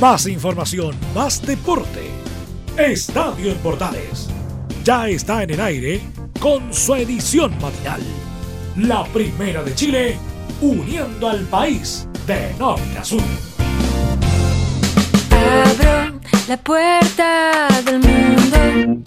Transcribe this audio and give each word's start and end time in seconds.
Más 0.00 0.26
información, 0.26 0.94
más 1.14 1.40
deporte. 1.40 2.10
Estadio 2.76 3.50
en 3.50 3.56
Portales. 3.58 4.28
Ya 4.84 5.08
está 5.08 5.42
en 5.42 5.50
el 5.50 5.60
aire 5.60 6.02
con 6.38 6.72
su 6.74 6.94
edición 6.96 7.50
matinal. 7.62 8.02
La 8.76 9.04
primera 9.06 9.62
de 9.62 9.74
Chile, 9.74 10.18
uniendo 10.60 11.30
al 11.30 11.46
país 11.46 12.06
de 12.26 12.52
norte 12.58 12.98
a 12.98 13.04
sur. 13.04 13.22
Abro 15.30 16.20
la 16.46 16.56
puerta 16.58 17.66
del 17.86 18.00
mundo. 18.00 19.02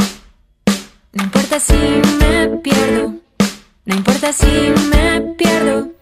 No 1.13 1.23
importa 1.23 1.59
si 1.59 2.01
me 2.19 2.47
pierdo. 2.63 3.13
No 3.85 3.95
importa 3.95 4.33
si 4.33 4.73
me 4.89 5.21
pierdo. 5.37 5.98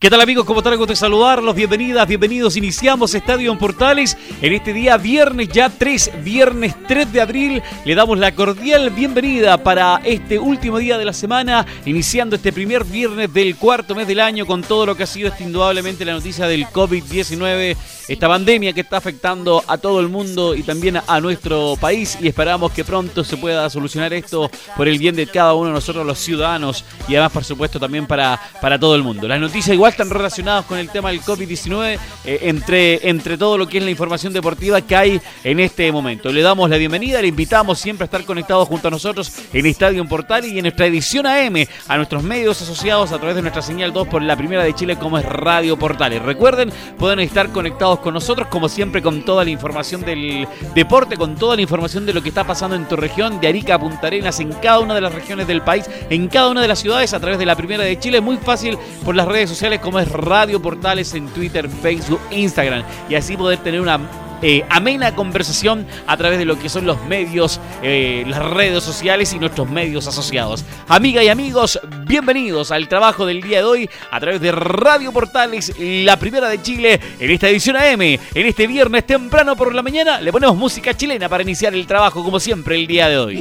¿Qué 0.00 0.08
tal 0.08 0.22
amigos? 0.22 0.46
¿Cómo 0.46 0.60
están? 0.60 0.78
Gusto 0.78 0.96
saludarlos. 0.96 1.54
Bienvenidas, 1.54 2.08
bienvenidos. 2.08 2.56
Iniciamos 2.56 3.14
Estadio 3.14 3.52
en 3.52 3.58
Portales 3.58 4.16
en 4.40 4.54
este 4.54 4.72
día 4.72 4.96
viernes 4.96 5.50
ya 5.50 5.68
3, 5.68 6.24
viernes 6.24 6.74
3 6.88 7.12
de 7.12 7.20
abril. 7.20 7.62
Le 7.84 7.94
damos 7.94 8.18
la 8.18 8.34
cordial 8.34 8.88
bienvenida 8.88 9.62
para 9.62 10.00
este 10.02 10.38
último 10.38 10.78
día 10.78 10.96
de 10.96 11.04
la 11.04 11.12
semana, 11.12 11.66
iniciando 11.84 12.36
este 12.36 12.50
primer 12.50 12.82
viernes 12.82 13.30
del 13.30 13.56
cuarto 13.56 13.94
mes 13.94 14.08
del 14.08 14.20
año 14.20 14.46
con 14.46 14.62
todo 14.62 14.86
lo 14.86 14.96
que 14.96 15.02
ha 15.02 15.06
sido 15.06 15.28
este, 15.28 15.44
indudablemente 15.44 16.02
la 16.06 16.14
noticia 16.14 16.46
del 16.46 16.64
COVID-19, 16.68 17.76
esta 18.08 18.26
pandemia 18.26 18.72
que 18.72 18.80
está 18.80 18.96
afectando 18.96 19.62
a 19.66 19.76
todo 19.76 20.00
el 20.00 20.08
mundo 20.08 20.54
y 20.54 20.62
también 20.62 20.98
a 21.06 21.20
nuestro 21.20 21.76
país 21.78 22.16
y 22.22 22.26
esperamos 22.26 22.72
que 22.72 22.84
pronto 22.84 23.22
se 23.22 23.36
pueda 23.36 23.68
solucionar 23.68 24.14
esto 24.14 24.50
por 24.78 24.88
el 24.88 24.98
bien 24.98 25.14
de 25.14 25.26
cada 25.26 25.52
uno 25.52 25.66
de 25.66 25.74
nosotros 25.74 26.06
los 26.06 26.18
ciudadanos 26.18 26.86
y 27.06 27.16
además 27.16 27.32
por 27.32 27.44
supuesto 27.44 27.78
también 27.78 28.06
para, 28.06 28.40
para 28.62 28.78
todo 28.78 28.96
el 28.96 29.02
mundo. 29.02 29.28
Las 29.28 29.38
noticias 29.38 29.74
igual 29.74 29.89
están 29.90 30.10
relacionados 30.10 30.64
con 30.66 30.78
el 30.78 30.90
tema 30.90 31.10
del 31.10 31.22
COVID-19 31.22 31.98
eh, 32.24 32.38
entre, 32.42 33.08
entre 33.08 33.36
todo 33.36 33.58
lo 33.58 33.68
que 33.68 33.78
es 33.78 33.84
la 33.84 33.90
información 33.90 34.32
deportiva 34.32 34.80
que 34.80 34.96
hay 34.96 35.20
en 35.44 35.60
este 35.60 35.90
momento. 35.92 36.32
Le 36.32 36.42
damos 36.42 36.68
la 36.70 36.76
bienvenida, 36.76 37.20
le 37.20 37.28
invitamos 37.28 37.78
siempre 37.78 38.04
a 38.04 38.06
estar 38.06 38.24
conectados 38.24 38.68
junto 38.68 38.88
a 38.88 38.90
nosotros 38.90 39.32
en 39.52 39.66
Estadio 39.66 40.04
Portal 40.06 40.44
y 40.44 40.58
en 40.58 40.62
nuestra 40.62 40.86
edición 40.86 41.26
AM, 41.26 41.66
a 41.88 41.96
nuestros 41.96 42.22
medios 42.22 42.60
asociados 42.62 43.12
a 43.12 43.18
través 43.18 43.36
de 43.36 43.42
nuestra 43.42 43.62
señal 43.62 43.92
2 43.92 44.08
por 44.08 44.22
la 44.22 44.36
primera 44.36 44.64
de 44.64 44.74
Chile 44.74 44.96
como 44.96 45.18
es 45.18 45.24
Radio 45.24 45.78
Portales. 45.78 46.22
Recuerden, 46.22 46.72
pueden 46.98 47.20
estar 47.20 47.50
conectados 47.50 48.00
con 48.00 48.14
nosotros 48.14 48.48
como 48.48 48.68
siempre 48.68 49.02
con 49.02 49.24
toda 49.24 49.44
la 49.44 49.50
información 49.50 50.02
del 50.02 50.46
deporte, 50.74 51.16
con 51.16 51.36
toda 51.36 51.56
la 51.56 51.62
información 51.62 52.06
de 52.06 52.12
lo 52.12 52.22
que 52.22 52.28
está 52.30 52.44
pasando 52.44 52.76
en 52.76 52.86
tu 52.86 52.96
región, 52.96 53.40
de 53.40 53.48
Arica 53.48 53.74
a 53.74 53.78
Punta 53.78 54.06
Arenas, 54.06 54.40
en 54.40 54.52
cada 54.52 54.80
una 54.80 54.94
de 54.94 55.00
las 55.00 55.14
regiones 55.14 55.46
del 55.46 55.62
país, 55.62 55.88
en 56.08 56.28
cada 56.28 56.48
una 56.48 56.62
de 56.62 56.68
las 56.68 56.78
ciudades 56.78 57.12
a 57.14 57.20
través 57.20 57.38
de 57.38 57.46
la 57.46 57.56
primera 57.56 57.84
de 57.84 57.98
Chile. 57.98 58.20
Muy 58.20 58.36
fácil 58.36 58.78
por 59.04 59.14
las 59.14 59.26
redes 59.26 59.50
sociales 59.50 59.79
como 59.80 59.98
es 59.98 60.10
Radio 60.10 60.60
Portales 60.60 61.14
en 61.14 61.28
Twitter, 61.28 61.68
Facebook, 61.68 62.20
Instagram. 62.30 62.84
Y 63.08 63.14
así 63.14 63.36
poder 63.36 63.58
tener 63.58 63.80
una 63.80 64.00
eh, 64.42 64.64
amena 64.70 65.14
conversación 65.14 65.86
a 66.06 66.16
través 66.16 66.38
de 66.38 66.46
lo 66.46 66.58
que 66.58 66.70
son 66.70 66.86
los 66.86 67.04
medios, 67.04 67.60
eh, 67.82 68.24
las 68.26 68.42
redes 68.50 68.82
sociales 68.82 69.32
y 69.34 69.38
nuestros 69.38 69.68
medios 69.68 70.06
asociados. 70.06 70.64
Amiga 70.88 71.22
y 71.22 71.28
amigos, 71.28 71.78
bienvenidos 72.06 72.70
al 72.70 72.88
trabajo 72.88 73.26
del 73.26 73.42
día 73.42 73.58
de 73.58 73.64
hoy 73.64 73.90
a 74.10 74.18
través 74.18 74.40
de 74.40 74.52
Radio 74.52 75.12
Portales, 75.12 75.74
la 75.78 76.18
primera 76.18 76.48
de 76.48 76.62
Chile, 76.62 77.00
en 77.18 77.30
esta 77.30 77.48
edición 77.48 77.76
AM. 77.76 78.00
En 78.00 78.18
este 78.34 78.66
viernes 78.66 79.06
temprano 79.06 79.56
por 79.56 79.74
la 79.74 79.82
mañana 79.82 80.20
le 80.20 80.32
ponemos 80.32 80.56
música 80.56 80.96
chilena 80.96 81.28
para 81.28 81.42
iniciar 81.42 81.74
el 81.74 81.86
trabajo 81.86 82.24
como 82.24 82.40
siempre 82.40 82.76
el 82.76 82.86
día 82.86 83.08
de 83.08 83.18
hoy. 83.18 83.40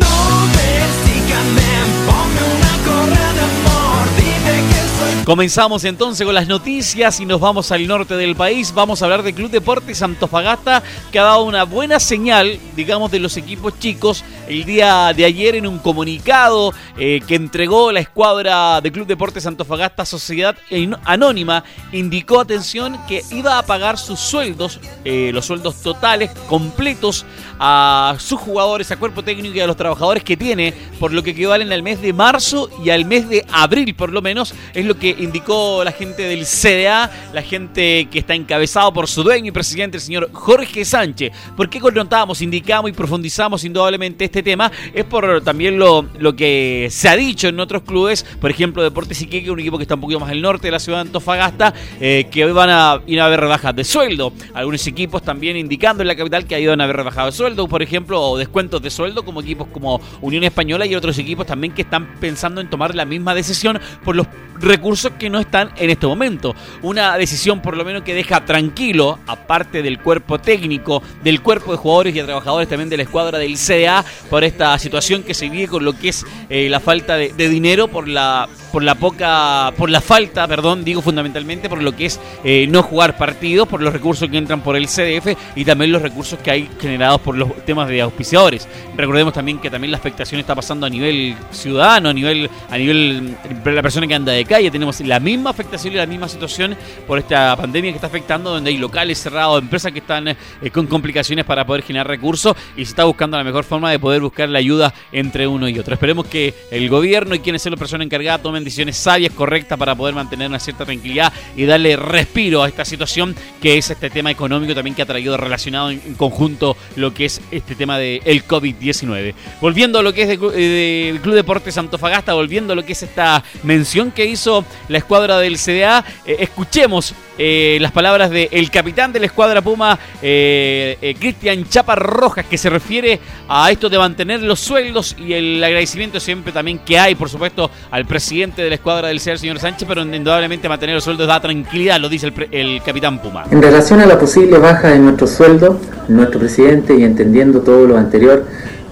Comenzamos 5.30 5.84
entonces 5.84 6.26
con 6.26 6.34
las 6.34 6.48
noticias 6.48 7.20
y 7.20 7.26
nos 7.28 7.40
vamos 7.40 7.72
al 7.72 7.86
norte 7.86 8.16
del 8.16 8.36
país. 8.36 8.74
Vamos 8.74 9.00
a 9.00 9.06
hablar 9.06 9.22
del 9.22 9.36
Club 9.36 9.52
Deportes 9.52 10.02
Antofagasta, 10.02 10.82
que 11.12 11.20
ha 11.20 11.24
dado 11.24 11.44
una 11.44 11.66
buena 11.66 12.00
señal, 12.00 12.58
digamos, 12.76 13.12
de 13.12 13.20
los 13.20 13.38
equipos 13.38 13.78
chicos 13.78 14.24
el 14.48 14.66
día 14.66 15.14
de 15.14 15.26
ayer 15.26 15.54
en 15.54 15.68
un 15.68 15.78
comunicado 15.78 16.74
eh, 16.98 17.22
que 17.28 17.36
entregó 17.36 17.92
la 17.92 18.00
escuadra 18.00 18.82
de 18.82 18.92
Club 18.92 19.06
Deportes 19.06 19.46
Antofagasta 19.46 20.04
Sociedad 20.04 20.58
Anónima. 21.06 21.64
Indicó, 21.92 22.40
atención, 22.40 22.98
que 23.08 23.22
iba 23.30 23.60
a 23.60 23.64
pagar 23.68 24.00
sus 24.00 24.20
sueldos, 24.20 24.80
eh, 25.06 25.30
los 25.32 25.46
sueldos 25.46 25.76
totales, 25.84 26.32
completos, 26.48 27.24
a 27.60 28.16
sus 28.20 28.40
jugadores, 28.40 28.90
a 28.92 28.98
cuerpo 28.98 29.22
técnico 29.22 29.56
y 29.56 29.60
a 29.60 29.68
los 29.68 29.76
trabajadores 29.76 30.24
que 30.24 30.38
tiene, 30.38 30.74
por 31.00 31.14
lo 31.14 31.22
que 31.22 31.32
equivalen 31.32 31.72
al 31.74 31.84
mes 31.84 32.02
de 32.02 32.14
marzo 32.14 32.70
y 32.84 32.90
al 32.90 33.06
mes 33.06 33.28
de 33.30 33.46
abril, 33.52 33.94
por 33.94 34.12
lo 34.12 34.22
menos, 34.22 34.54
es 34.74 34.86
lo 34.86 34.98
que 34.98 35.19
indicó 35.20 35.84
la 35.84 35.92
gente 35.92 36.24
del 36.24 36.46
CDA, 36.46 37.12
la 37.34 37.42
gente 37.42 38.08
que 38.12 38.20
está 38.20 38.34
encabezado 38.36 38.92
por 38.94 39.08
su 39.08 39.24
dueño 39.24 39.50
y 39.50 39.52
presidente, 39.52 39.98
el 39.98 40.02
señor 40.02 40.30
Jorge 40.32 40.86
Sánchez. 40.86 41.32
¿Por 41.56 41.70
qué 41.70 41.80
conotamos, 41.80 42.42
indicamos 42.42 42.90
y 42.90 42.94
profundizamos 42.94 43.64
indudablemente 43.64 44.26
este 44.26 44.42
tema? 44.44 44.72
Es 44.94 45.06
por 45.06 45.42
también 45.42 45.78
lo, 45.78 46.08
lo 46.18 46.36
que 46.36 46.88
se 46.90 47.10
ha 47.10 47.16
dicho 47.16 47.48
en 47.48 47.60
otros 47.60 47.84
clubes, 47.84 48.26
por 48.40 48.50
ejemplo, 48.50 48.82
Deportes 48.82 49.22
Iquique, 49.22 49.52
un 49.52 49.60
equipo 49.60 49.78
que 49.78 49.84
está 49.84 49.96
un 49.96 50.02
poquito 50.02 50.20
más 50.20 50.32
al 50.32 50.42
norte 50.42 50.68
de 50.68 50.72
la 50.72 50.80
ciudad 50.80 51.00
de 51.00 51.10
Antofagasta, 51.10 51.74
eh, 52.00 52.28
que 52.32 52.46
hoy 52.46 52.52
van 52.52 52.70
a 52.70 53.02
ir 53.08 53.20
a 53.22 53.26
haber 53.26 53.40
rebajas 53.40 53.76
de 53.76 53.84
sueldo. 53.84 54.34
Algunos 54.54 54.86
equipos 54.88 55.22
también 55.22 55.58
indicando 55.58 56.04
en 56.04 56.08
la 56.08 56.16
capital 56.16 56.46
que 56.46 56.60
iban 56.60 56.82
a 56.82 56.86
haber 56.86 56.98
rebajado 56.98 57.28
de 57.28 57.32
sueldo, 57.34 57.68
por 57.68 57.82
ejemplo, 57.82 58.22
o 58.22 58.38
descuentos 58.38 58.82
de 58.82 58.90
sueldo, 58.90 59.24
como 59.24 59.42
equipos 59.42 59.68
como 59.72 60.02
Unión 60.22 60.44
Española 60.44 60.86
y 60.86 60.96
otros 60.96 61.18
equipos 61.18 61.46
también 61.46 61.74
que 61.74 61.82
están 61.82 62.16
pensando 62.20 62.62
en 62.62 62.70
tomar 62.70 62.96
la 62.96 63.06
misma 63.06 63.36
decisión 63.36 63.80
por 64.04 64.16
los 64.16 64.28
recursos 64.60 65.09
que 65.18 65.30
no 65.30 65.40
están 65.40 65.72
en 65.78 65.90
este 65.90 66.08
momento. 66.08 66.56
Una 66.82 67.18
decisión 67.18 67.62
por 67.62 67.78
lo 67.78 67.86
menos 67.86 68.04
que 68.04 68.14
deja 68.14 68.46
tranquilo, 68.46 69.20
aparte 69.28 69.82
del 69.82 70.00
cuerpo 70.00 70.40
técnico, 70.40 71.02
del 71.24 71.42
cuerpo 71.42 71.72
de 71.72 71.78
jugadores 71.78 72.16
y 72.16 72.20
de 72.20 72.26
trabajadores 72.26 72.70
también 72.70 72.90
de 72.90 72.98
la 72.98 73.04
escuadra 73.04 73.38
del 73.38 73.56
CDA, 73.56 74.04
por 74.30 74.44
esta 74.44 74.78
situación 74.78 75.24
que 75.24 75.34
se 75.34 75.50
vive 75.50 75.68
con 75.68 75.84
lo 75.84 75.94
que 75.94 76.10
es 76.10 76.26
eh, 76.50 76.70
la 76.70 76.80
falta 76.80 77.16
de, 77.16 77.50
dinero, 77.50 77.88
por 77.88 78.08
la, 78.08 78.48
por 78.72 78.84
la 78.84 78.96
poca, 78.96 79.74
por 79.78 79.90
la 79.90 80.02
falta, 80.02 80.48
perdón, 80.48 80.84
digo 80.84 81.02
fundamentalmente 81.02 81.70
por 81.70 81.82
lo 81.82 81.96
que 81.96 82.06
es 82.06 82.20
eh, 82.44 82.68
no 82.70 82.84
jugar 82.84 83.18
partidos, 83.18 83.68
por 83.68 83.82
los 83.82 83.94
recursos 83.94 84.30
que 84.30 84.38
entran 84.38 84.62
por 84.62 84.76
el 84.76 84.88
CDF 84.88 85.36
y 85.56 85.66
también 85.66 85.92
los 85.92 86.02
recursos 86.02 86.40
que 86.40 86.52
hay 86.52 86.70
generados 86.80 87.22
por 87.22 87.36
los 87.36 87.66
temas 87.66 87.90
de 87.90 88.02
auspiciadores. 88.02 88.68
Recordemos 88.96 89.34
también 89.34 89.60
que 89.60 89.70
también 89.70 89.92
la 89.92 89.98
afectación 89.98 90.40
está 90.40 90.56
pasando 90.56 90.86
a 90.86 90.90
nivel 90.90 91.36
ciudadano, 91.52 92.10
a 92.10 92.14
nivel, 92.14 92.50
a 92.70 92.78
nivel 92.78 93.36
de 93.64 93.72
la 93.72 93.82
persona 93.82 94.08
que 94.08 94.16
anda 94.16 94.32
de 94.32 94.46
calle. 94.46 94.72
Tenemos 94.72 94.99
la 95.02 95.20
misma 95.20 95.50
afectación 95.50 95.94
y 95.94 95.98
la 95.98 96.06
misma 96.06 96.28
situación 96.28 96.76
por 97.08 97.20
esta 97.20 97.56
pandemia 97.56 97.92
que 97.92 97.96
está 97.96 98.08
afectando, 98.08 98.52
donde 98.52 98.70
hay 98.70 98.78
locales 98.78 99.20
cerrados, 99.20 99.62
empresas 99.62 99.92
que 99.92 100.00
están 100.00 100.28
eh, 100.28 100.36
con 100.72 100.88
complicaciones 100.88 101.46
para 101.46 101.66
poder 101.66 101.84
generar 101.84 102.08
recursos 102.08 102.56
y 102.76 102.86
se 102.86 102.92
está 102.92 103.04
buscando 103.04 103.38
la 103.38 103.44
mejor 103.44 103.64
forma 103.64 103.92
de 103.92 104.00
poder 104.00 104.22
buscar 104.22 104.50
la 104.50 104.60
ayuda 104.60 104.94
entre 105.12 105.48
uno 105.48 105.68
y 105.68 105.78
otro. 105.80 105.94
Esperemos 105.94 106.28
que 106.28 106.54
el 106.72 106.90
gobierno 106.90 107.36
y 107.36 107.40
quienes 107.40 107.62
sean 107.62 107.72
las 107.72 107.80
personas 107.80 108.06
encargadas 108.06 108.42
tomen 108.42 108.64
decisiones 108.64 108.98
sabias, 108.98 109.34
correctas 109.34 109.78
para 109.78 109.96
poder 109.96 110.16
mantener 110.16 110.48
una 110.48 110.60
cierta 110.60 110.86
tranquilidad 110.86 111.32
y 111.56 111.66
darle 111.66 111.96
respiro 111.96 112.64
a 112.64 112.68
esta 112.68 112.86
situación 112.86 113.36
que 113.62 113.78
es 113.78 113.90
este 113.90 114.10
tema 114.10 114.32
económico 114.32 114.74
también 114.76 114.96
que 114.96 115.02
ha 115.02 115.06
traído 115.06 115.38
relacionado 115.38 115.92
en 115.92 116.16
conjunto 116.16 116.76
lo 116.96 117.14
que 117.14 117.26
es 117.26 117.42
este 117.52 117.76
tema 117.76 117.98
del 117.98 118.46
COVID-19. 118.46 119.34
Volviendo 119.62 120.00
a 120.00 120.04
lo 120.04 120.14
que 120.14 120.24
es 120.24 120.28
del 120.28 120.40
de 120.40 121.20
Club 121.22 121.36
Deportes 121.36 121.78
Antofagasta, 121.78 122.34
volviendo 122.34 122.74
a 122.74 122.76
lo 122.76 122.86
que 122.86 122.94
es 122.94 123.04
esta 123.04 123.44
mención 123.64 124.12
que 124.12 124.26
hizo 124.26 124.66
la 124.90 124.98
escuadra 124.98 125.40
del 125.40 125.58
CDA. 125.58 126.04
Eh, 126.26 126.38
escuchemos 126.40 127.14
eh, 127.38 127.78
las 127.80 127.94
palabras 127.94 128.30
del 128.30 128.70
capitán 128.70 129.14
de 129.14 129.22
la 129.22 129.28
escuadra 129.28 129.62
Puma, 129.62 129.98
eh, 130.22 131.16
Cristian 131.18 131.64
Chapa 131.70 131.96
Rojas, 131.96 132.46
que 132.46 132.58
se 132.58 132.70
refiere 132.70 133.20
a 133.48 133.72
esto 133.72 133.90
de 133.90 133.98
mantener 133.98 134.42
los 134.42 134.60
sueldos 134.60 135.16
y 135.18 135.34
el 135.34 135.64
agradecimiento 135.64 136.20
siempre 136.20 136.52
también 136.52 136.80
que 136.80 137.00
hay, 137.00 137.16
por 137.16 137.30
supuesto, 137.30 137.72
al 137.92 138.06
presidente 138.06 138.62
de 138.62 138.70
la 138.70 138.76
escuadra 138.76 139.08
del 139.08 139.22
CDA, 139.22 139.34
el 139.34 139.40
señor 139.40 139.60
Sánchez, 139.60 139.88
pero 139.88 140.02
indudablemente 140.02 140.68
mantener 140.68 140.96
los 140.96 141.06
sueldos 141.06 141.28
da 141.28 141.40
tranquilidad, 141.40 142.00
lo 142.00 142.10
dice 142.10 142.28
el, 142.28 142.48
el 142.52 142.82
capitán 142.84 143.22
Puma. 143.22 143.46
En 143.50 143.62
relación 143.62 144.02
a 144.02 144.06
la 144.06 144.20
posible 144.20 144.58
baja 144.58 144.90
de 144.90 145.00
nuestro 145.00 145.28
sueldo, 145.28 145.80
nuestro 146.10 146.40
presidente, 146.40 146.96
y 146.98 147.04
entendiendo 147.04 147.62
todo 147.62 147.88
lo 147.88 147.98
anterior, 147.98 148.46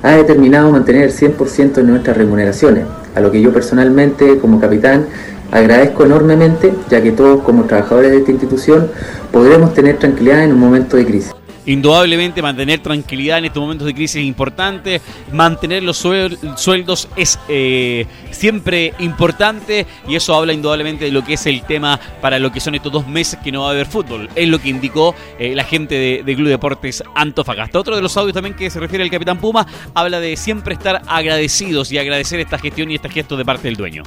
ha 0.03 0.11
determinado 0.11 0.71
mantener 0.71 1.03
el 1.03 1.11
100% 1.11 1.73
de 1.73 1.83
nuestras 1.83 2.15
remuneraciones, 2.15 2.85
a 3.15 3.19
lo 3.19 3.31
que 3.31 3.41
yo 3.41 3.51
personalmente, 3.51 4.37
como 4.37 4.59
capitán, 4.59 5.07
Agradezco 5.51 6.05
enormemente, 6.05 6.73
ya 6.89 7.01
que 7.01 7.11
todos 7.11 7.41
como 7.41 7.63
trabajadores 7.63 8.11
de 8.11 8.17
esta 8.17 8.31
institución 8.31 8.91
podremos 9.31 9.73
tener 9.73 9.97
tranquilidad 9.97 10.43
en 10.43 10.51
un 10.51 10.59
momento 10.59 10.97
de 10.97 11.05
crisis. 11.05 11.33
Indudablemente 11.67 12.41
mantener 12.41 12.79
tranquilidad 12.79 13.39
en 13.39 13.45
estos 13.45 13.59
momentos 13.59 13.85
de 13.87 13.93
crisis 13.93 14.21
es 14.21 14.25
importante, 14.25 15.01
mantener 15.33 15.83
los 15.83 15.97
sueldos 15.97 17.09
es 17.17 17.37
eh, 17.49 18.05
siempre 18.31 18.93
importante 18.99 19.85
y 20.07 20.15
eso 20.15 20.33
habla 20.33 20.53
indudablemente 20.53 21.03
de 21.03 21.11
lo 21.11 21.25
que 21.25 21.33
es 21.33 21.45
el 21.45 21.63
tema 21.63 21.99
para 22.21 22.39
lo 22.39 22.53
que 22.53 22.61
son 22.61 22.75
estos 22.75 22.93
dos 22.93 23.05
meses 23.05 23.37
que 23.43 23.51
no 23.51 23.63
va 23.63 23.67
a 23.67 23.71
haber 23.71 23.85
fútbol. 23.85 24.29
Es 24.33 24.47
lo 24.47 24.59
que 24.59 24.69
indicó 24.69 25.13
eh, 25.37 25.55
la 25.55 25.65
gente 25.65 25.95
de, 25.95 26.23
de, 26.25 26.35
Club 26.37 26.47
Deportes 26.47 27.03
Antofagasta. 27.13 27.77
Otro 27.77 27.97
de 27.97 28.01
los 28.01 28.15
audios 28.15 28.33
también 28.33 28.55
que 28.55 28.69
se 28.69 28.79
refiere 28.79 29.03
al 29.03 29.11
Capitán 29.11 29.37
Puma 29.37 29.67
habla 29.93 30.21
de 30.21 30.37
siempre 30.37 30.73
estar 30.73 31.01
agradecidos 31.05 31.91
y 31.91 31.97
agradecer 31.97 32.39
esta 32.39 32.57
gestión 32.57 32.91
y 32.91 32.95
este 32.95 33.09
gesto 33.09 33.35
de 33.35 33.43
parte 33.43 33.67
del 33.67 33.75
dueño. 33.75 34.03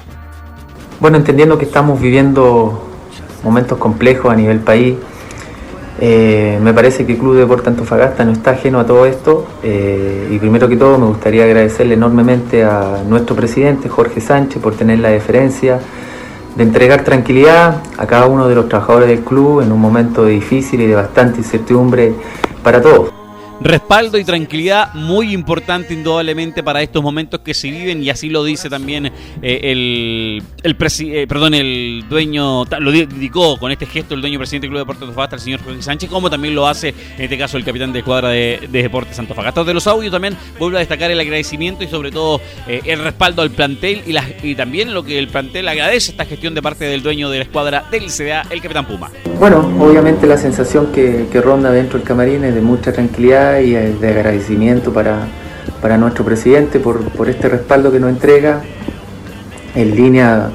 Bueno, 1.01 1.17
entendiendo 1.17 1.57
que 1.57 1.65
estamos 1.65 2.01
viviendo 2.01 2.83
momentos 3.43 3.79
complejos 3.79 4.33
a 4.33 4.37
nivel 4.37 4.61
país, 4.61 4.97
Eh, 6.03 6.59
me 6.63 6.73
parece 6.73 7.05
que 7.05 7.13
el 7.13 7.19
Club 7.19 7.35
de 7.35 7.41
Deporte 7.41 7.69
Antofagasta 7.69 8.25
no 8.25 8.33
está 8.33 8.53
ajeno 8.53 8.81
a 8.81 8.87
todo 8.87 9.05
esto. 9.05 9.45
Eh, 9.63 10.29
y 10.31 10.39
primero 10.39 10.67
que 10.67 10.77
todo 10.77 10.97
me 10.97 11.05
gustaría 11.05 11.45
agradecerle 11.45 11.93
enormemente 11.93 12.65
a 12.65 13.03
nuestro 13.07 13.37
presidente 13.37 13.91
Jorge 13.91 14.23
Sánchez 14.23 14.63
por 14.63 14.75
tener 14.75 15.01
la 15.01 15.11
deferencia 15.11 15.79
de 16.57 16.63
entregar 16.63 17.05
tranquilidad 17.05 17.83
a 17.99 18.07
cada 18.07 18.27
uno 18.29 18.49
de 18.49 18.55
los 18.55 18.67
trabajadores 18.67 19.09
del 19.09 19.21
club 19.21 19.61
en 19.61 19.73
un 19.73 19.81
momento 19.81 20.25
difícil 20.25 20.81
y 20.81 20.87
de 20.87 20.95
bastante 20.95 21.41
incertidumbre 21.41 22.15
para 22.63 22.81
todos 22.81 23.20
respaldo 23.61 24.19
y 24.19 24.25
tranquilidad 24.25 24.95
muy 24.95 25.35
importante 25.35 25.93
indudablemente 25.93 26.63
para 26.63 26.83
estos 26.83 27.03
momentos 27.03 27.41
que 27.41 27.55
se 27.55 27.71
viven 27.71 28.03
y 28.03 28.11
así 28.11 28.31
lo 28.31 28.43
dice 28.43 28.71
también 28.71 29.07
eh, 29.07 29.61
el, 29.63 30.43
el 30.63 30.77
eh, 30.81 31.27
perdón 31.29 31.55
el 31.55 32.05
dueño 32.09 32.65
lo 32.65 32.91
dedicó 32.91 33.59
con 33.59 33.71
este 33.71 33.87
gesto 33.87 34.15
el 34.15 34.23
dueño 34.23 34.39
presidente 34.39 34.67
del 34.67 34.71
Club 34.71 34.79
de 34.79 34.85
Deportes 34.85 35.03
Antofagasta 35.03 35.37
el 35.37 35.43
señor 35.43 35.63
Jorge 35.63 35.83
Sánchez 35.83 36.09
como 36.09 36.31
también 36.31 36.55
lo 36.55 36.67
hace 36.67 36.89
en 37.17 37.25
este 37.25 37.37
caso 37.37 37.57
el 37.57 37.65
capitán 37.65 37.93
de 37.93 37.99
escuadra 37.99 38.31
de, 38.31 38.69
Deportes 38.71 39.19
Antofagasta. 39.19 39.65
De 39.65 39.75
los 39.75 39.87
audios 39.87 40.13
también 40.13 40.37
vuelvo 40.59 40.77
a 40.77 40.81
destacar 40.81 41.11
el 41.11 41.21
agradecimiento 41.21 41.85
y 41.85 41.89
sobre 41.89 42.11
todo 42.11 42.41
eh, 42.67 42.81
el 42.87 43.01
respaldo 43.01 43.43
al 43.43 43.51
plantel 43.51 44.03
y, 44.07 44.17
y 44.47 44.55
también 44.55 44.95
lo 44.95 45.05
que 45.05 45.19
el 45.19 45.29
plantel 45.29 45.69
agradece 45.69 46.13
esta 46.13 46.25
gestión 46.25 46.55
de 46.55 46.63
parte 46.63 46.87
del 46.87 47.03
dueño 47.03 47.29
de 47.29 47.39
la 47.39 47.45
escuadra 47.45 47.85
del 47.91 48.07
CDA 48.07 48.47
el 48.51 48.63
capitán 48.63 48.87
Puma 48.87 49.11
bueno 49.41 49.67
obviamente 49.81 50.27
la 50.27 50.37
sensación 50.37 50.93
que, 50.93 51.27
ronda 51.43 51.73
dentro 51.73 51.99
del 51.99 52.07
camarín 52.07 52.45
es 52.45 52.55
de 52.55 52.61
mucha 52.61 52.93
tranquilidad 52.93 53.61
y 53.61 53.73
de 53.73 54.09
agradecimiento 54.09 54.93
para, 54.93 55.27
nuestro 55.97 56.27
presidente 56.27 56.79
por, 56.79 57.01
este 57.27 57.49
respaldo 57.49 57.91
que 57.91 57.99
nos 57.99 58.11
entrega, 58.11 58.61
en 59.75 59.97
línea 59.97 60.51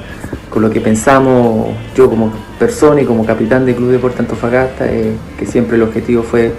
con 0.50 0.62
lo 0.62 0.70
que 0.70 0.80
pensamos 0.80 1.68
yo 1.96 2.08
como 2.08 2.32
persona 2.60 3.02
y 3.02 3.04
como 3.04 3.26
capitán 3.26 3.66
del 3.66 3.74
Club 3.74 3.90
Deporte 3.90 4.20
Antofagasta, 4.20 4.86
eh, 4.86 5.14
que 5.36 5.46
siempre 5.46 5.76
el 5.76 5.82
objetivo 5.82 6.22
fue 6.22 6.52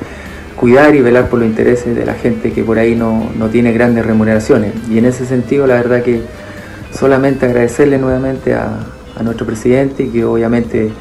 cuidar 0.57 0.95
y 0.95 1.01
velar 1.01 1.29
por 1.29 1.39
los 1.39 1.47
intereses 1.47 1.95
de 1.95 2.05
la 2.05 2.13
gente 2.13 2.51
que 2.51 2.63
por 2.63 2.77
ahí 2.77 2.93
no, 2.93 3.29
tiene 3.53 3.71
grandes 3.71 4.05
remuneraciones. 4.05 4.73
Y 4.89 4.97
en 4.97 5.05
ese 5.05 5.25
sentido, 5.25 5.65
la 5.65 5.75
verdad 5.75 6.03
que 6.03 6.21
solamente 6.91 7.45
agradecerle 7.45 7.97
nuevamente 7.99 8.53
a, 8.53 8.79
a 9.17 9.23
nuestro 9.23 9.45
presidente 9.45 10.03
y 10.03 10.09
que 10.09 10.25
obviamente 10.25 10.91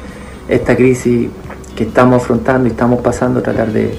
esta 0.47 0.75
crisis 0.75 1.29
que 1.75 1.83
estamos 1.83 2.23
afrontando 2.23 2.67
y 2.67 2.71
estamos 2.71 3.01
pasando, 3.01 3.41
tratar 3.41 3.71
de, 3.71 3.97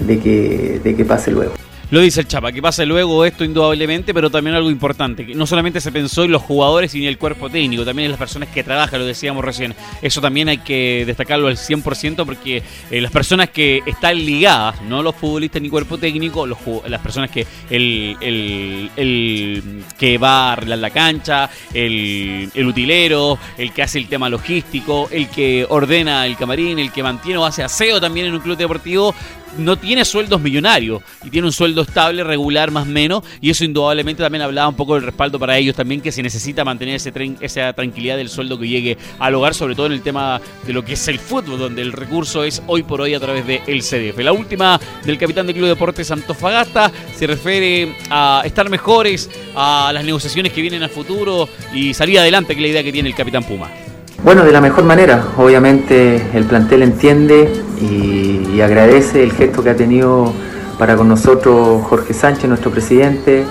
de 0.00 0.18
que, 0.18 0.80
de 0.82 0.94
que 0.94 1.04
pase 1.04 1.30
luego. 1.30 1.65
Lo 1.88 2.00
dice 2.00 2.20
el 2.20 2.26
Chapa, 2.26 2.50
que 2.50 2.60
pase 2.60 2.84
luego 2.84 3.24
esto 3.24 3.44
indudablemente, 3.44 4.12
pero 4.12 4.28
también 4.28 4.56
algo 4.56 4.70
importante, 4.70 5.24
que 5.24 5.36
no 5.36 5.46
solamente 5.46 5.80
se 5.80 5.92
pensó 5.92 6.24
en 6.24 6.32
los 6.32 6.42
jugadores 6.42 6.92
y 6.96 7.02
en 7.02 7.08
el 7.08 7.16
cuerpo 7.16 7.48
técnico, 7.48 7.84
también 7.84 8.06
en 8.06 8.10
las 8.10 8.18
personas 8.18 8.48
que 8.48 8.64
trabajan, 8.64 8.98
lo 8.98 9.06
decíamos 9.06 9.44
recién. 9.44 9.72
Eso 10.02 10.20
también 10.20 10.48
hay 10.48 10.58
que 10.58 11.04
destacarlo 11.06 11.46
al 11.46 11.56
100% 11.56 12.24
porque 12.26 12.64
eh, 12.90 13.00
las 13.00 13.12
personas 13.12 13.50
que 13.50 13.82
están 13.86 14.16
ligadas, 14.16 14.82
no 14.82 15.00
los 15.00 15.14
futbolistas 15.14 15.62
ni 15.62 15.70
cuerpo 15.70 15.96
técnico, 15.96 16.44
los, 16.44 16.58
las 16.88 17.00
personas 17.00 17.30
que 17.30 17.46
el, 17.70 18.16
el, 18.20 19.84
que 19.96 20.18
va 20.18 20.48
a 20.48 20.52
arreglar 20.54 20.78
la 20.80 20.90
cancha, 20.90 21.48
el, 21.72 22.50
el 22.52 22.66
utilero, 22.66 23.38
el 23.58 23.72
que 23.72 23.84
hace 23.84 23.98
el 23.98 24.08
tema 24.08 24.28
logístico, 24.28 25.08
el 25.12 25.28
que 25.28 25.64
ordena 25.68 26.26
el 26.26 26.36
camarín, 26.36 26.80
el 26.80 26.90
que 26.90 27.04
mantiene 27.04 27.38
o 27.38 27.44
hace 27.44 27.62
aseo 27.62 28.00
también 28.00 28.26
en 28.26 28.34
un 28.34 28.40
club 28.40 28.56
deportivo, 28.56 29.14
no 29.58 29.76
tiene 29.76 30.04
sueldos 30.04 30.40
millonarios 30.40 31.02
y 31.24 31.30
tiene 31.30 31.46
un 31.46 31.52
sueldo 31.52 31.82
estable, 31.82 32.24
regular 32.24 32.70
más 32.70 32.86
o 32.86 32.90
menos, 32.90 33.22
y 33.40 33.50
eso 33.50 33.64
indudablemente 33.64 34.22
también 34.22 34.42
hablaba 34.42 34.68
un 34.68 34.76
poco 34.76 34.94
del 34.94 35.04
respaldo 35.04 35.38
para 35.38 35.56
ellos 35.56 35.74
también, 35.76 36.00
que 36.00 36.12
se 36.12 36.22
necesita 36.22 36.64
mantener 36.64 36.96
ese 36.96 37.12
esa 37.40 37.72
tranquilidad 37.72 38.16
del 38.16 38.28
sueldo 38.28 38.58
que 38.58 38.68
llegue 38.68 38.98
al 39.18 39.34
hogar, 39.34 39.54
sobre 39.54 39.74
todo 39.74 39.86
en 39.86 39.92
el 39.92 40.02
tema 40.02 40.40
de 40.66 40.72
lo 40.72 40.84
que 40.84 40.94
es 40.94 41.08
el 41.08 41.18
fútbol, 41.18 41.58
donde 41.58 41.82
el 41.82 41.92
recurso 41.92 42.44
es 42.44 42.62
hoy 42.66 42.82
por 42.82 43.00
hoy 43.00 43.14
a 43.14 43.20
través 43.20 43.46
del 43.46 43.60
el 43.66 43.82
CDF. 43.82 44.18
La 44.18 44.32
última 44.32 44.80
del 45.04 45.18
capitán 45.18 45.46
del 45.46 45.56
Club 45.56 45.68
Deportes 45.68 46.10
Antofagasta 46.10 46.92
se 47.16 47.26
refiere 47.26 47.96
a 48.10 48.42
estar 48.44 48.68
mejores, 48.68 49.30
a 49.54 49.90
las 49.92 50.04
negociaciones 50.04 50.52
que 50.52 50.60
vienen 50.60 50.82
al 50.82 50.90
futuro 50.90 51.48
y 51.74 51.94
salir 51.94 52.18
adelante, 52.18 52.54
que 52.54 52.60
es 52.60 52.62
la 52.62 52.68
idea 52.68 52.82
que 52.82 52.92
tiene 52.92 53.08
el 53.08 53.14
capitán 53.14 53.44
Puma. 53.44 53.85
Bueno, 54.26 54.44
de 54.44 54.50
la 54.50 54.60
mejor 54.60 54.82
manera. 54.82 55.22
Obviamente 55.36 56.20
el 56.34 56.46
plantel 56.46 56.82
entiende 56.82 57.48
y, 57.80 58.60
agradece 58.60 59.22
el 59.22 59.30
gesto 59.30 59.62
que 59.62 59.70
ha 59.70 59.76
tenido 59.76 60.32
para 60.80 60.96
con 60.96 61.06
nosotros 61.06 61.84
Jorge 61.84 62.12
Sánchez, 62.12 62.48
nuestro 62.48 62.72
presidente. 62.72 63.44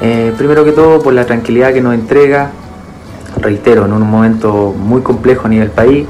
Eh, 0.00 0.32
primero 0.38 0.64
que 0.64 0.70
todo 0.70 1.02
por 1.02 1.12
la 1.12 1.26
tranquilidad 1.26 1.72
que 1.72 1.80
nos 1.80 1.94
entrega, 1.94 2.52
reitero, 3.40 3.84
en 3.84 3.94
un 3.94 4.08
momento 4.08 4.72
muy 4.78 5.02
complejo 5.02 5.46
a 5.46 5.48
nivel 5.48 5.70
país. 5.70 6.06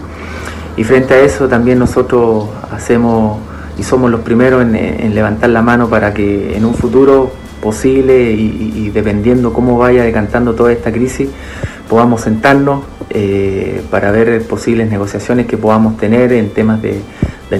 Y 0.77 0.85
frente 0.85 1.15
a 1.15 1.21
eso 1.21 1.49
también 1.49 1.79
nosotros 1.79 2.51
hacemos 2.71 3.39
y 3.79 3.83
somos 3.83 4.11
los 4.11 4.21
primeros 4.21 4.61
en, 4.61 5.15
levantar 5.15 5.49
la 5.49 5.63
mano 5.63 5.89
para 5.89 6.13
que 6.13 6.55
en 6.55 6.67
un 6.67 6.75
futuro 6.75 7.33
posible 7.63 8.31
y 8.33 8.91
dependiendo 8.91 9.55
cómo 9.55 9.79
vaya 9.79 10.03
decantando 10.03 10.55
toda 10.55 10.71
esta 10.71 10.93
crisis, 10.93 11.31
podamos 11.93 12.23
sentarnos 12.23 12.85
eh, 13.11 13.83
para 13.91 14.11
ver 14.13 14.47
posibles 14.47 14.89
negociaciones 14.89 15.45
que 15.45 15.59
podamos 15.59 15.99
tener 15.99 16.33
en 16.33 16.49
temas 16.49 16.81
de, 16.81 17.03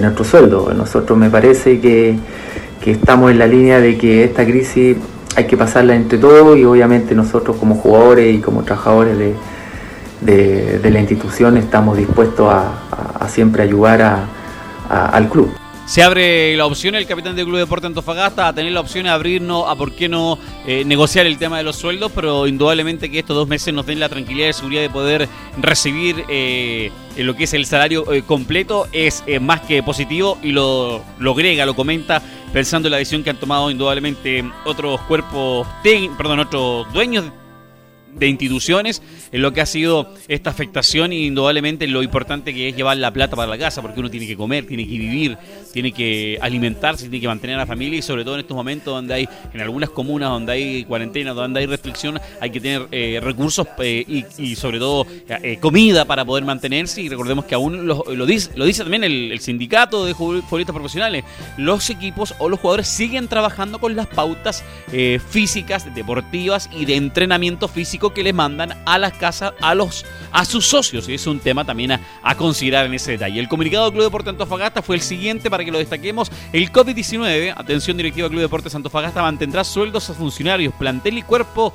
nuestro 0.01 0.25
sueldo. 0.25 0.73
Nosotros 0.73 1.19
me 1.19 1.29
parece 1.29 1.81
que, 1.81 2.19
estamos 2.87 3.31
en 3.31 3.39
la 3.39 3.47
línea 3.47 3.79
de 3.79 3.99
que 3.99 4.25
esta 4.25 4.47
crisis 4.47 4.97
hay 5.37 5.45
que 5.47 5.59
pasarla 5.59 5.95
entre 5.95 6.17
todos 6.17 6.57
y 6.57 6.65
obviamente 6.65 7.15
nosotros 7.15 7.59
como 7.59 7.75
jugadores 7.75 8.35
y 8.35 8.39
como 8.39 8.63
trabajadores 8.63 9.19
de, 10.23 10.91
la 10.91 10.99
institución 10.99 11.59
estamos 11.59 11.99
dispuestos 11.99 12.49
a, 12.51 13.29
siempre 13.29 13.63
ayudar 13.63 14.25
al 14.89 15.29
club. 15.29 15.62
Se 15.87 16.03
abre 16.03 16.57
la 16.57 16.65
opción 16.65 16.95
el 16.95 17.07
capitán 17.07 17.37
del 17.37 17.45
Club 17.45 17.59
Deporte 17.59 17.87
Antofagasta 17.87 18.49
a 18.49 18.55
tener 18.55 18.73
la 18.73 18.81
opción 18.81 19.05
de 19.05 19.11
abrirnos 19.11 19.69
a 19.69 19.75
por 19.75 19.95
qué 19.95 20.09
no 20.09 20.39
eh, 20.67 20.85
negociar 20.87 21.27
el 21.27 21.37
tema 21.39 21.59
de 21.59 21.65
los 21.65 21.77
sueldos, 21.77 22.11
pero 22.15 22.47
indudablemente 22.47 23.11
que 23.11 23.19
estos 23.19 23.37
dos 23.37 23.49
meses 23.49 23.75
nos 23.75 23.85
den 23.85 24.01
la 24.01 24.09
tranquilidad 24.09 24.49
y 24.49 24.53
seguridad 24.53 24.83
de 24.83 24.91
poder 24.91 25.29
recibir 25.61 26.25
eh, 26.31 26.91
lo 27.17 27.35
que 27.35 27.45
es 27.45 27.53
el 27.53 27.67
salario 27.67 28.11
eh, 28.13 28.23
completo. 28.23 28.87
Es 28.93 29.23
más 29.41 29.61
que 29.63 29.83
positivo 29.83 30.39
y 30.43 30.53
lo, 30.53 31.03
lo 31.19 31.33
agrega, 31.33 31.67
lo 31.67 31.75
comenta 31.75 32.23
pensando 32.53 32.89
en 32.89 32.93
la 32.93 32.99
decisión 32.99 33.23
que 33.23 33.31
han 33.31 33.39
tomado 33.39 33.71
indudablemente 33.71 34.45
otros 34.65 35.01
cuerpos, 35.03 35.67
perdón, 36.17 36.41
otros 36.41 36.91
dueños 36.93 37.25
de 38.15 38.29
instituciones 38.29 39.03
en 39.33 39.43
lo 39.43 39.53
que 39.53 39.61
ha 39.61 39.67
sido 39.67 40.15
esta 40.29 40.51
afectación 40.51 41.13
y 41.13 41.27
indudablemente 41.27 41.87
lo 41.87 42.03
importante 42.03 42.53
que 42.53 42.69
es 42.69 42.77
llevar 42.77 42.97
la 42.99 43.13
plata 43.13 43.37
para 43.37 43.49
la 43.49 43.59
casa, 43.59 43.83
porque 43.83 44.01
uno 44.01 44.11
tiene 44.11 44.27
que 44.27 44.37
comer, 44.37 44.67
tiene 44.67 44.85
que 44.85 44.99
vivir, 44.99 45.39
tiene 45.73 45.93
que 45.93 46.39
alimentarse, 46.41 47.05
tiene 47.05 47.21
que 47.21 47.29
mantener 47.29 47.57
a 47.57 47.61
la 47.61 47.67
familia 47.67 47.99
y 47.99 48.03
sobre 48.03 48.25
todo 48.25 48.35
en 48.35 48.41
estos 48.41 48.57
momentos 48.57 48.95
donde 48.95 49.15
hay, 49.15 49.29
en 49.53 49.61
algunas 49.61 49.91
comunas 49.91 50.31
donde 50.31 50.53
hay 50.53 50.85
cuarentena, 50.85 51.33
donde 51.33 51.61
hay 51.61 51.67
restricción, 51.67 52.21
hay 52.41 52.51
que 52.51 52.61
tener 52.61 52.87
eh, 52.91 53.21
recursos 53.23 53.67
eh, 53.79 54.25
y, 54.39 54.57
sobre 54.57 54.79
todo 54.79 55.07
eh, 55.29 55.59
comida 55.61 56.05
para 56.05 56.25
poder 56.25 56.45
mantenerse. 56.45 57.03
Y 57.03 57.09
recordemos 57.09 57.47
que 57.47 57.55
aún 57.55 57.87
lo, 57.87 58.27
dice, 58.27 58.51
lo 58.55 58.65
dice 58.65 58.83
también 58.83 59.05
el, 59.05 59.41
sindicato 59.41 60.05
de 60.05 60.15
futbolistas 60.15 60.75
profesionales, 60.75 61.25
los 61.57 61.89
equipos 61.91 62.35
o 62.39 62.49
los 62.49 62.61
jugadores 62.61 62.87
siguen 62.87 63.27
trabajando 63.27 63.81
con 63.81 63.97
las 63.97 64.07
pautas 64.07 64.63
físicas, 65.31 65.93
deportivas 65.95 66.69
y 66.77 66.85
de 66.85 66.97
entrenamiento 66.97 67.67
físico 67.67 68.02
que 68.11 68.23
les 68.23 68.35
mandan 68.35 68.71
a 68.85 68.99
las 68.99 69.13
casas 69.15 69.53
a 69.61 69.75
los 69.75 70.05
a 70.33 70.45
sus 70.45 70.67
socios 70.67 71.09
y 71.09 71.15
es 71.15 71.27
un 71.27 71.39
tema 71.39 71.65
también 71.65 71.93
a, 71.93 72.35
considerar 72.37 72.87
en 72.87 72.95
ese 72.95 73.13
detalle. 73.13 73.39
El 73.39 73.49
comunicado 73.49 73.85
del 73.85 73.93
Club 73.93 74.05
Deportes 74.05 74.31
Antofagasta 74.31 74.83
fue 74.83 74.97
el 74.97 75.03
siguiente 75.03 75.51
para 75.51 75.65
que 75.65 75.71
lo 75.71 75.79
destaquemos. 75.79 76.31
El 76.53 76.73
COVID-19, 76.73 77.55
atención 77.57 77.97
directiva 77.97 78.29
Club 78.29 78.41
Deportes 78.41 78.75
Antofagasta, 78.75 79.23
mantendrá 79.23 79.65
sueldos 79.65 80.09
a 80.11 80.15
funcionarios, 80.15 80.75
plantel 80.75 81.19
y 81.19 81.23
cuerpo 81.23 81.75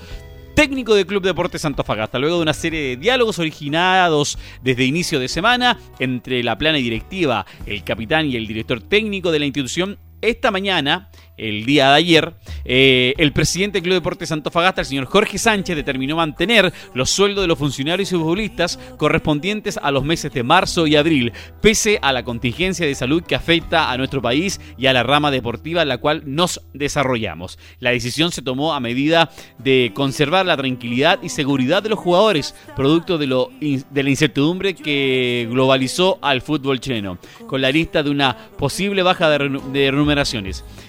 técnico 0.58 0.96
del 0.96 1.06
Club 1.06 1.24
Deportes 1.24 1.64
Antofagasta, 1.66 2.18
luego 2.18 2.38
de 2.38 2.42
una 2.42 2.54
serie 2.54 2.82
de 2.82 2.98
diálogos 2.98 3.38
originados 3.38 4.40
desde 4.64 4.86
inicio 4.86 5.20
de 5.20 5.28
semana 5.28 5.78
entre 6.00 6.42
la 6.42 6.58
plana 6.58 6.80
directiva, 6.80 7.46
el 7.68 7.84
capitán 7.84 8.26
y 8.26 8.36
el 8.36 8.48
director 8.48 8.82
técnico 8.82 9.32
de 9.32 9.38
la 9.38 9.46
institución, 9.46 10.00
esta 10.22 10.52
mañana 10.52 11.10
el 11.38 11.66
día 11.66 11.90
de 11.90 11.96
ayer, 11.96 12.34
eh, 12.66 13.14
el 13.18 13.32
presidente 13.32 13.78
del 13.78 13.84
Club 13.84 13.96
Deportes 13.96 14.32
Antofagasta, 14.32 14.82
el 14.82 14.88
señor 14.88 15.06
Jorge 15.06 15.38
Sánchez, 15.38 15.76
determinó 15.76 16.16
mantener 16.16 16.74
los 16.94 17.12
sueldos 17.12 17.44
de 17.44 17.48
los 17.48 17.60
funcionarios 17.60 18.12
y 18.12 18.16
futbolistas 18.16 18.80
correspondientes 18.98 19.80
a 19.82 19.92
los 19.92 20.04
meses 20.04 20.34
de 20.34 20.44
marzo 20.44 20.88
y 20.88 20.96
abril, 20.96 21.32
pese 21.62 22.00
a 22.02 22.12
la 22.12 22.24
contingencia 22.24 22.86
de 22.86 22.96
salud 22.96 23.24
que 23.24 23.36
afecta 23.36 23.92
a 23.92 23.98
nuestro 23.98 24.22
país 24.22 24.60
y 24.78 24.88
a 24.88 24.94
la 24.94 25.04
rama 25.04 25.30
deportiva 25.30 25.84
en 25.84 25.90
la 25.90 26.00
cual 26.00 26.24
nos 26.26 26.62
desarrollamos. 26.74 27.60
La 27.80 27.92
decisión 27.92 28.32
se 28.32 28.42
tomó 28.42 28.74
a 28.74 28.80
medida 28.80 29.30
de 29.60 29.92
conservar 29.94 30.46
la 30.46 30.58
tranquilidad 30.58 31.20
y 31.22 31.30
seguridad 31.30 31.84
de 31.84 31.90
los 31.90 32.00
jugadores, 32.00 32.56
producto 32.76 33.18
de, 33.20 33.28
la 33.28 34.10
incertidumbre 34.10 34.74
que 34.74 35.48
globalizó 35.52 36.18
al 36.22 36.42
fútbol 36.42 36.80
chileno, 36.80 37.20
con 37.48 37.62
la 37.62 37.72
lista 37.72 38.02
de 38.02 38.10
una 38.10 38.36
posible 38.58 39.04
baja 39.04 39.30
de, 39.30 39.62
de 39.72 39.92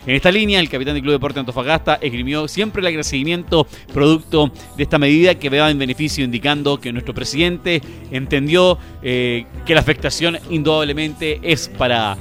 En 0.06 0.14
esta 0.14 0.30
línea, 0.30 0.60
el 0.60 0.68
capitán 0.68 0.94
del 0.94 1.02
Club 1.02 1.12
Deporte 1.12 1.40
Antofagasta 1.40 1.98
esgrimió 2.00 2.48
siempre 2.48 2.80
el 2.80 2.86
agradecimiento 2.86 3.66
producto 3.92 4.52
de 4.76 4.82
esta 4.82 4.98
medida 4.98 5.34
que 5.34 5.50
vea 5.50 5.70
en 5.70 5.78
beneficio, 5.78 6.24
indicando 6.24 6.80
que 6.80 6.92
nuestro 6.92 7.14
presidente 7.14 7.82
entendió 8.10 8.78
eh, 9.02 9.46
que 9.66 9.74
la 9.74 9.80
afectación 9.80 10.38
indudablemente 10.50 11.40
es 11.42 11.68
para 11.68 12.16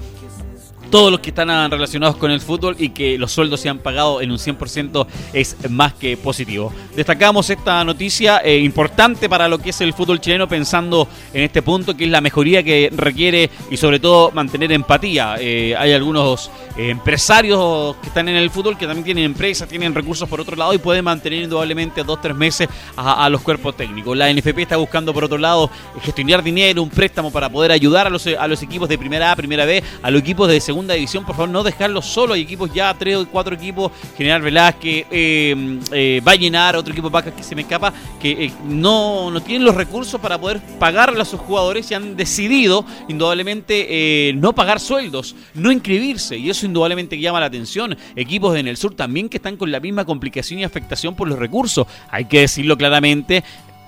todos 0.88 1.12
los 1.12 1.20
que 1.20 1.29
están 1.29 1.50
relacionados 1.70 2.17
con 2.17 2.32
el 2.32 2.41
fútbol 2.41 2.75
y 2.79 2.89
que 2.89 3.17
los 3.17 3.32
sueldos 3.32 3.60
se 3.60 3.70
han 3.70 3.79
pagado 3.79 4.22
en 4.22 4.32
un 4.32 4.38
100% 4.38 5.08
es 5.34 5.56
más 5.70 5.94
que 5.94 6.17
positivo. 6.17 6.74
Destacamos 6.96 7.50
esta 7.50 7.84
noticia 7.84 8.41
eh, 8.44 8.60
importante 8.60 9.29
para 9.29 9.48
lo 9.48 9.60
que 9.60 9.70
es 9.72 9.82
el 9.82 9.94
fútbol 9.94 10.20
chileno 10.20 10.48
pensando 10.48 11.08
en 11.34 11.44
este 11.44 11.62
punto 11.62 11.96
que 11.96 12.06
es 12.06 12.10
la 12.10 12.22
mejoría 12.22 12.63
que 12.63 12.89
requiere 12.96 13.50
y 13.70 13.77
sobre 13.77 14.00
todo 14.00 14.32
mantener 14.32 14.72
empatía. 14.72 15.36
Eh, 15.39 15.75
hay 15.77 15.94
algunos 15.94 16.50
eh, 16.77 16.89
empresarios 16.89 17.96
que 17.98 18.08
están 18.08 18.29
en 18.29 18.36
el 18.36 18.50
fútbol 18.50 18.77
que 18.77 18.86
también 18.86 19.06
tienen 19.06 19.24
empresas, 19.25 19.67
tienen 19.67 19.94
recursos 19.94 20.27
por 20.27 20.41
otro 20.41 20.56
lado 20.56 20.74
y 20.74 20.77
pueden 20.77 21.03
mantener 21.03 21.44
indudablemente 21.44 22.03
dos, 22.03 22.22
tres 22.22 22.36
meses 22.36 22.67
a, 22.96 23.29
los 23.29 23.41
cuerpos 23.41 23.75
técnicos. 23.75 24.15
La 24.15 24.32
NFP 24.32 24.60
está 24.60 24.77
buscando 24.77 25.13
por 25.13 25.24
otro 25.24 25.38
lado 25.38 25.70
gestionar 26.01 26.44
dinero, 26.44 26.82
un 26.82 26.89
préstamo 26.89 27.32
para 27.32 27.50
poder 27.50 27.72
ayudar 27.72 28.08
a 28.08 28.10
los, 28.10 28.25
a 28.27 28.48
los 28.48 28.62
equipos 28.62 28.88
de 28.88 28.98
primera 28.98 29.32
A, 29.32 29.36
primera 29.36 29.65
B, 29.65 29.84
a 30.01 30.12
los 30.12 30.22
equipos 30.22 30.48
de 30.48 30.60
segunda 30.62 30.76
segunda 30.77 30.93
división, 30.93 31.25
por 31.25 31.36
favor, 31.36 31.50
no 31.50 31.63
dejarlo 31.63 32.03
solo. 32.03 32.36
Hay 32.36 32.41
equipos 32.41 32.72
ya, 32.72 32.93
tres 32.93 33.15
o 33.15 33.27
cuatro 33.27 33.55
equipos, 33.55 33.91
General 34.15 34.43
Velázquez, 34.43 35.07
eh, 35.10 35.79
eh, 35.91 36.22
va 36.22 36.77
otro 36.77 36.93
equipo 36.93 37.10
Vaca 37.10 37.31
que 37.31 37.41
se 37.41 37.55
me 37.55 37.63
escapa, 37.63 37.91
que 38.22 38.46
eh, 38.46 38.53
no, 38.67 39.31
no 39.31 39.41
tienen 39.41 39.65
los 39.65 39.74
recursos 39.74 40.22
para 40.22 40.38
poder 40.39 40.62
pagarle 40.77 41.19
a 41.19 41.25
sus 41.25 41.39
jugadores 41.39 41.89
y 41.89 41.96
han 41.96 42.15
decidido, 42.15 42.86
indudablemente, 43.07 44.34
no 44.36 44.53
pagar 44.53 44.79
sueldos, 44.79 45.36
no 45.55 45.72
inscribirse. 45.72 46.38
Y 46.38 46.51
eso 46.51 46.67
indudablemente 46.67 47.17
llama 47.17 47.39
la 47.39 47.48
atención. 47.48 47.98
Equipos 48.15 48.55
en 48.55 48.67
el 48.67 48.77
sur 48.77 48.93
también 48.93 49.29
que 49.29 49.38
están 49.38 49.57
con 49.57 49.72
la 49.72 49.79
misma 49.79 50.05
complicación 50.05 50.60
y 50.60 50.63
afectación 50.63 51.15
por 51.15 51.27
los 51.27 51.39
recursos. 51.39 51.88
Hay 52.12 52.25
que 52.25 52.41
decirlo 52.41 52.77
claramente, 52.77 53.43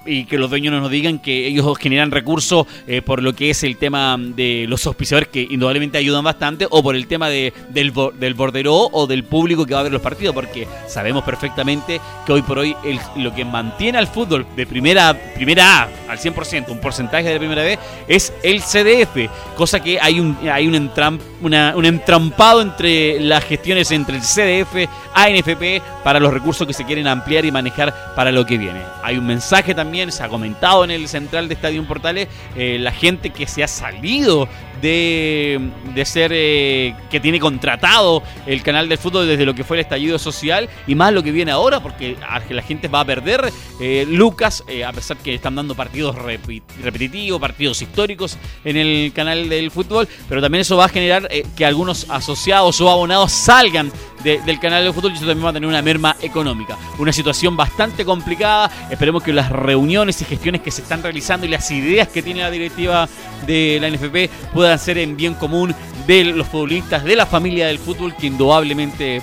y 0.05 0.25
que 0.25 0.37
los 0.37 0.49
dueños 0.49 0.73
nos 0.73 0.89
digan 0.89 1.19
que 1.19 1.47
ellos 1.47 1.77
generan 1.77 2.11
recursos 2.11 2.65
eh, 2.87 3.01
por 3.01 3.21
lo 3.21 3.33
que 3.33 3.49
es 3.49 3.63
el 3.63 3.77
tema 3.77 4.17
de 4.19 4.65
los 4.67 4.85
auspiciadores 4.85 5.29
que 5.29 5.47
indudablemente 5.49 5.97
ayudan 5.97 6.23
bastante 6.23 6.67
o 6.69 6.81
por 6.81 6.95
el 6.95 7.07
tema 7.07 7.29
de, 7.29 7.53
del, 7.69 7.93
del 8.19 8.33
borderó 8.33 8.89
o 8.91 9.07
del 9.07 9.23
público 9.23 9.65
que 9.65 9.73
va 9.73 9.81
a 9.81 9.83
ver 9.83 9.91
los 9.91 10.01
partidos 10.01 10.33
porque 10.33 10.67
sabemos 10.87 11.23
perfectamente 11.23 11.99
que 12.25 12.33
hoy 12.33 12.41
por 12.41 12.59
hoy 12.59 12.75
lo 13.17 13.33
que 13.33 13.45
mantiene 13.45 13.97
al 13.97 14.07
fútbol 14.07 14.45
de 14.55 14.65
primera, 14.65 15.13
primera 15.35 15.83
A 15.83 15.98
al 16.09 16.17
100%, 16.17 16.69
un 16.69 16.79
porcentaje 16.79 17.29
de 17.29 17.37
primera 17.37 17.61
B 17.61 17.77
es 18.07 18.33
el 18.43 18.61
CDF, 18.61 19.29
cosa 19.55 19.79
que 19.79 19.99
hay 19.99 20.19
un, 20.19 20.37
hay 20.51 20.67
un, 20.67 20.75
entram, 20.75 21.19
un 21.41 21.85
entrampado 21.85 22.61
entre 22.61 23.19
las 23.19 23.45
gestiones 23.45 23.91
entre 23.91 24.17
el 24.17 24.21
CDF, 24.21 24.89
ANFP 25.13 25.81
para 26.03 26.19
los 26.19 26.33
recursos 26.33 26.65
que 26.65 26.73
se 26.73 26.83
quieren 26.83 27.07
ampliar 27.07 27.45
y 27.45 27.51
manejar 27.51 28.13
para 28.15 28.31
lo 28.31 28.45
que 28.45 28.57
viene. 28.57 28.81
Hay 29.03 29.17
un 29.17 29.27
mensaje 29.27 29.75
también 29.75 30.11
se 30.11 30.23
ha 30.23 30.29
comentado 30.29 30.83
en 30.83 30.91
el 30.91 31.07
central 31.07 31.47
de 31.47 31.53
Estadio 31.53 31.85
Portales, 31.87 32.27
eh, 32.55 32.77
la 32.79 32.91
gente 32.91 33.29
que 33.29 33.47
se 33.47 33.63
ha 33.63 33.67
salido 33.67 34.49
de, 34.81 36.03
ser 36.05 36.31
eh, 36.33 36.95
que 37.09 37.19
tiene 37.19 37.39
contratado 37.39 38.23
el 38.45 38.63
canal 38.63 38.89
del 38.89 38.97
fútbol 38.97 39.27
desde 39.27 39.45
lo 39.45 39.53
que 39.53 39.63
fue 39.63 39.77
el 39.77 39.81
estallido 39.81 40.17
social 40.17 40.69
y 40.87 40.95
más 40.95 41.13
lo 41.13 41.23
que 41.23 41.31
viene 41.31 41.51
ahora, 41.51 41.81
porque 41.81 42.15
la 42.49 42.61
gente 42.61 42.87
va 42.87 43.01
a 43.01 43.05
perder 43.05 43.51
eh, 43.79 44.05
Lucas, 44.07 44.63
a 44.85 44.91
pesar 44.91 45.17
que 45.17 45.33
están 45.33 45.55
dando 45.55 45.75
partidos 45.75 46.15
repetitivos, 46.15 47.39
partidos 47.39 47.81
históricos 47.81 48.37
en 48.63 48.77
el 48.77 49.11
canal 49.13 49.49
del 49.49 49.71
fútbol, 49.71 50.07
pero 50.27 50.41
también 50.41 50.61
eso 50.61 50.77
va 50.77 50.85
a 50.85 50.89
generar 50.89 51.29
que 51.55 51.65
algunos 51.65 52.09
asociados 52.09 52.79
o 52.81 52.89
abonados 52.89 53.31
salgan 53.31 53.91
del 54.23 54.59
canal 54.59 54.83
del 54.83 54.93
fútbol 54.93 55.11
y 55.11 55.15
eso 55.15 55.25
también 55.25 55.45
va 55.45 55.49
a 55.49 55.53
tener 55.53 55.67
una 55.67 55.81
merma 55.81 56.15
económica. 56.21 56.77
Una 56.97 57.13
situación 57.13 57.55
bastante 57.55 58.03
complicada, 58.03 58.69
esperemos 58.89 59.23
que 59.23 59.33
las 59.33 59.49
reuniones 59.49 60.21
y 60.21 60.25
gestiones 60.25 60.61
que 60.61 60.71
se 60.71 60.81
están 60.81 61.01
realizando 61.01 61.45
y 61.45 61.49
las 61.49 61.69
ideas 61.71 62.07
que 62.09 62.21
tiene 62.21 62.41
la 62.41 62.51
directiva 62.51 63.07
de 63.45 63.79
la 63.81 63.89
NFP 63.89 64.53
puedan 64.53 64.68
ser 64.77 64.97
en 64.97 65.17
bien 65.17 65.33
común 65.33 65.75
de 66.07 66.23
los 66.25 66.47
futbolistas, 66.47 67.03
de 67.03 67.15
la 67.15 67.25
familia 67.25 67.67
del 67.67 67.79
fútbol, 67.79 68.15
que 68.15 68.27
indudablemente 68.27 69.21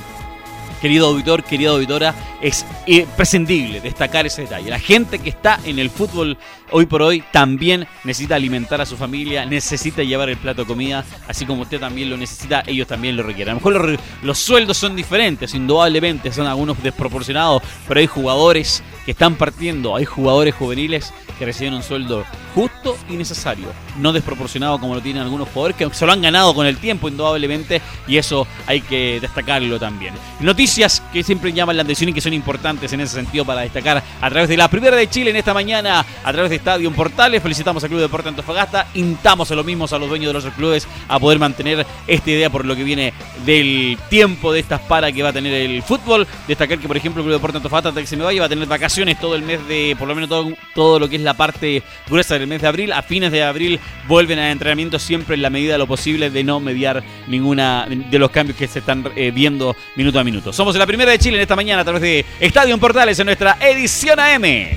querido 0.81 1.07
auditor, 1.09 1.43
querida 1.43 1.71
auditora, 1.71 2.15
es 2.41 2.65
imprescindible 2.87 3.81
destacar 3.81 4.27
ese 4.27 4.43
detalle. 4.43 4.71
La 4.71 4.79
gente 4.79 5.19
que 5.19 5.31
está 5.31 5.61
en 5.65 5.79
el 5.79 5.91
fútbol 5.91 6.37
hoy 6.71 6.87
por 6.87 7.03
hoy 7.03 7.23
también 7.33 7.87
necesita 8.05 8.35
alimentar 8.35 8.81
a 8.81 8.87
su 8.87 8.97
familia, 8.97 9.45
necesita 9.47 10.03
llevar 10.03 10.29
el 10.29 10.37
plato 10.37 10.63
de 10.63 10.69
comida, 10.69 11.05
así 11.29 11.47
como 11.47 11.63
usted 11.63 11.81
también 11.81 12.11
lo 12.11 12.17
necesita, 12.17 12.63
ellos 12.67 12.87
también 12.87 13.17
lo 13.17 13.23
requieren. 13.23 13.53
A 13.53 13.61
lo 13.61 13.71
mejor 13.71 13.99
los, 14.23 14.39
sueldos 14.39 14.77
son 14.77 14.97
diferentes, 14.97 15.55
indudablemente, 15.55 16.33
son 16.33 16.47
algunos 16.47 16.83
desproporcionados, 16.83 17.63
pero 17.87 18.01
hay 18.01 18.07
jugadores 18.07 18.83
que 19.05 19.13
están 19.13 19.37
partiendo, 19.37 19.97
hay 19.97 20.05
jugadores 20.05 20.55
juveniles 20.55 21.13
que 21.39 21.45
reciben 21.45 21.75
un 21.75 21.83
sueldo 21.83 22.25
justo 22.55 22.97
y 23.11 23.15
necesario, 23.15 23.67
no 23.99 24.13
desproporcionado 24.13 24.81
como 24.81 24.95
lo 24.95 25.03
tienen 25.03 25.23
algunos 25.23 25.49
jugadores 25.49 25.77
que 25.77 25.89
se 25.93 26.07
lo 26.07 26.13
han 26.13 26.23
ganado 26.23 26.55
con 26.55 26.67
el 26.67 26.79
tiempo, 26.79 27.09
indudablemente, 27.09 27.83
y 28.09 28.17
eso 28.17 28.47
hay 28.67 28.81
que 28.81 29.21
destacarlo 29.21 29.79
también. 29.79 30.15
Noticias 30.41 31.03
que 31.13 31.23
siempre 31.23 31.53
llaman 31.53 31.77
la 31.77 31.83
atención 31.83 32.11
y 32.11 32.13
que 32.13 32.21
son 32.21 32.33
importantes 32.37 32.93
en 32.93 33.01
ese 33.01 33.15
sentido 33.15 33.45
para 33.45 33.63
destacar 33.63 34.03
a 34.21 34.31
través 34.31 34.49
de 34.49 34.57
la 34.57 34.69
primera 34.69 34.97
de 34.97 35.09
Chile 35.09 35.31
en 35.31 35.37
esta 35.37 35.55
mañana, 35.55 36.05
a 36.23 36.33
través 36.33 36.51
de 36.51 36.57
Estadio 36.57 36.91
Portales. 36.93 37.43
Felicitamos 37.43 37.83
al 37.83 37.91
Club 37.91 38.01
Deporte 38.01 38.29
Antofagasta. 38.29 38.89
Intamos 38.95 39.51
a 39.51 39.55
lo 39.55 39.65
mismo 39.65 39.87
a 39.91 39.99
los 39.99 40.09
dueños 40.09 40.29
de 40.29 40.33
los 40.33 40.55
clubes 40.55 40.87
a 41.09 41.19
poder 41.19 41.39
mantener 41.39 41.87
esta 42.07 42.31
idea 42.31 42.51
por 42.51 42.65
lo 42.65 42.75
que 42.75 42.85
viene 42.85 43.13
del 43.45 43.99
tiempo 44.09 44.53
de 44.53 44.61
estas 44.61 44.81
para 44.81 45.13
que 45.13 45.23
va 45.23 45.31
a 45.31 45.33
tener 45.33 45.53
el 45.53 45.83
fútbol. 45.83 46.27
Destacar 46.47 46.79
que, 46.79 46.89
por 46.89 46.97
ejemplo, 46.97 47.23
el 47.23 47.27
Club 47.27 47.37
Deporte 47.37 47.57
Antofagasta, 47.59 47.89
hasta 47.91 48.01
que 48.01 48.07
se 48.07 48.17
me 48.17 48.25
vaya, 48.25 48.41
va 48.41 48.47
a 48.47 48.49
tener 48.49 48.67
vacaciones 48.67 49.19
todo 49.19 49.35
el 49.35 49.43
mes 49.43 49.67
de, 49.69 49.97
por 49.99 50.09
lo 50.09 50.15
menos 50.15 50.29
todo, 50.29 50.49
todo 50.75 50.99
lo 50.99 51.09
que 51.09 51.17
es 51.17 51.23
la 51.23 51.35
parte 51.35 51.83
gruesa 52.09 52.39
del 52.39 52.47
mes 52.47 52.63
de 52.63 52.69
abril. 52.69 52.93
A 52.93 53.03
fines 53.03 53.33
de 53.33 53.43
abril 53.43 53.81
vuelven 54.09 54.39
a 54.39 54.51
entrenamiento 54.51 54.99
siempre 54.99 55.35
en 55.35 55.43
la 55.43 55.51
medida 55.51 55.73
de 55.73 55.79
lo 55.79 55.87
posible 55.87 56.31
de 56.31 56.45
no 56.45 56.61
mediar 56.61 57.03
ninguna 57.27 57.87
de 57.89 58.19
los 58.19 58.31
cambios 58.31 58.59
que 58.59 58.67
se 58.67 58.81
están 58.81 59.05
eh, 59.17 59.31
viendo 59.31 59.77
minuto 59.97 60.19
a 60.19 60.25
minuto. 60.25 60.53
Somos 60.53 60.77
la 60.77 60.87
primera 60.87 61.11
de 61.11 61.19
Chile 61.19 61.37
en 61.37 61.43
esta 61.43 61.57
mañana 61.57 61.83
a 61.83 61.85
través 61.85 62.03
de 62.03 62.16
Estadio 62.41 62.79
Portales 62.79 63.19
en 63.19 63.27
nuestra 63.27 63.59
edición 63.61 64.19
AM. 64.21 64.77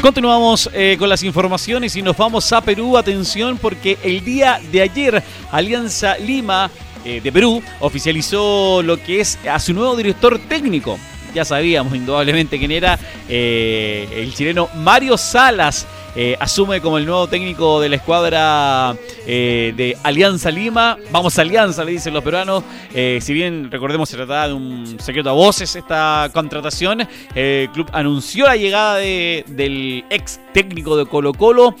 Continuamos 0.00 0.70
eh, 0.72 0.96
con 0.98 1.08
las 1.08 1.22
informaciones 1.24 1.96
y 1.96 2.02
nos 2.02 2.16
vamos 2.16 2.52
a 2.52 2.60
Perú. 2.60 2.96
Atención 2.96 3.58
porque 3.58 3.98
el 4.02 4.24
día 4.24 4.60
de 4.70 4.82
ayer 4.82 5.22
Alianza 5.50 6.16
Lima 6.18 6.70
eh, 7.04 7.20
de 7.20 7.32
Perú 7.32 7.62
oficializó 7.80 8.80
lo 8.82 9.02
que 9.02 9.20
es 9.20 9.38
a 9.48 9.58
su 9.58 9.74
nuevo 9.74 9.96
director 9.96 10.38
técnico. 10.48 10.98
Ya 11.34 11.44
sabíamos 11.44 11.94
indudablemente 11.94 12.58
quién 12.58 12.70
era 12.70 12.98
eh, 13.28 14.08
el 14.12 14.32
chileno 14.34 14.68
Mario 14.76 15.18
Salas. 15.18 15.86
Eh, 16.20 16.36
asume 16.40 16.80
como 16.80 16.98
el 16.98 17.06
nuevo 17.06 17.28
técnico 17.28 17.80
de 17.80 17.88
la 17.88 17.94
escuadra 17.94 18.96
eh, 19.24 19.72
de 19.76 19.96
Alianza 20.02 20.50
Lima. 20.50 20.98
Vamos 21.12 21.38
a 21.38 21.42
Alianza, 21.42 21.84
le 21.84 21.92
dicen 21.92 22.12
los 22.12 22.24
peruanos. 22.24 22.64
Eh, 22.92 23.20
si 23.22 23.32
bien 23.32 23.70
recordemos 23.70 24.08
se 24.08 24.16
trataba 24.16 24.48
de 24.48 24.54
un 24.54 24.96
secreto 24.98 25.30
a 25.30 25.34
voces 25.34 25.76
esta 25.76 26.28
contratación, 26.34 27.06
el 27.36 27.70
club 27.70 27.88
anunció 27.92 28.46
la 28.46 28.56
llegada 28.56 28.96
del 28.96 30.04
ex 30.10 30.40
técnico 30.52 30.96
de 30.96 31.06
Colo 31.06 31.32
Colo 31.34 31.76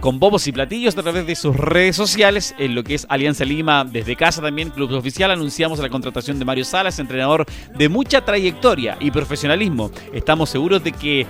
con 0.00 0.20
bobos 0.20 0.46
y 0.46 0.52
platillos 0.52 0.96
a 0.96 1.02
través 1.02 1.26
de 1.26 1.34
sus 1.34 1.56
redes 1.56 1.96
sociales. 1.96 2.54
En 2.58 2.76
lo 2.76 2.84
que 2.84 2.94
es 2.94 3.04
Alianza 3.08 3.44
Lima 3.44 3.84
desde 3.84 4.14
casa 4.14 4.40
también, 4.40 4.70
club 4.70 4.92
oficial, 4.92 5.32
anunciamos 5.32 5.80
la 5.80 5.88
contratación 5.88 6.38
de 6.38 6.44
Mario 6.44 6.64
Salas, 6.64 7.00
entrenador 7.00 7.44
de 7.76 7.88
mucha 7.88 8.24
trayectoria 8.24 8.96
y 9.00 9.10
profesionalismo. 9.10 9.90
Estamos 10.12 10.50
seguros 10.50 10.84
de 10.84 10.92
que 10.92 11.26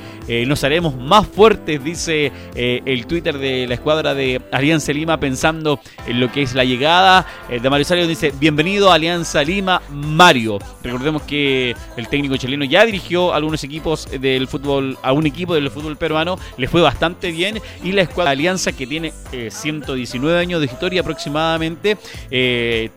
nos 0.47 0.63
haremos 0.65 0.95
más 0.97 1.27
fuertes, 1.27 1.83
dice 1.83 2.26
eh, 2.55 2.83
el 2.85 3.07
Twitter 3.07 3.39
de 3.39 3.67
la 3.67 3.75
escuadra 3.75 4.15
de 4.15 4.41
Alianza 4.53 4.93
Lima 4.93 5.19
pensando 5.19 5.81
en 6.07 6.21
lo 6.21 6.31
que 6.31 6.43
es 6.43 6.55
la 6.55 6.65
llegada. 6.65 7.27
El 7.49 7.63
de 7.63 7.71
Mario 7.71 7.85
Salio 7.85 8.07
dice, 8.07 8.33
bienvenido 8.39 8.91
a 8.91 8.95
Alianza 8.95 9.43
Lima, 9.43 9.83
Mario. 9.91 10.59
Recordemos 10.83 11.23
que 11.23 11.75
el 11.97 12.09
técnico 12.09 12.37
chileno 12.37 12.65
ya 12.65 12.85
dirigió 12.85 13.35
algunos 13.35 13.63
equipos 13.65 14.09
del 14.11 14.49
fútbol, 14.49 14.99
a 15.03 15.13
un 15.13 15.27
equipo 15.27 15.55
del 15.55 15.71
fútbol 15.71 15.97
peruano, 15.97 16.39
le 16.57 16.69
fue 16.69 16.81
bastante 16.81 17.31
bien 17.31 17.61
y 17.83 17.93
la 17.93 18.03
escuadra 18.03 18.31
de 18.31 18.39
Alianza 18.39 18.73
que 18.73 18.87
tiene 18.87 19.13
119 19.51 20.37
eh, 20.37 20.41
años 20.41 20.61
de 20.61 20.67
historia 20.67 21.01
aproximadamente, 21.01 21.97
eh, 22.31 22.91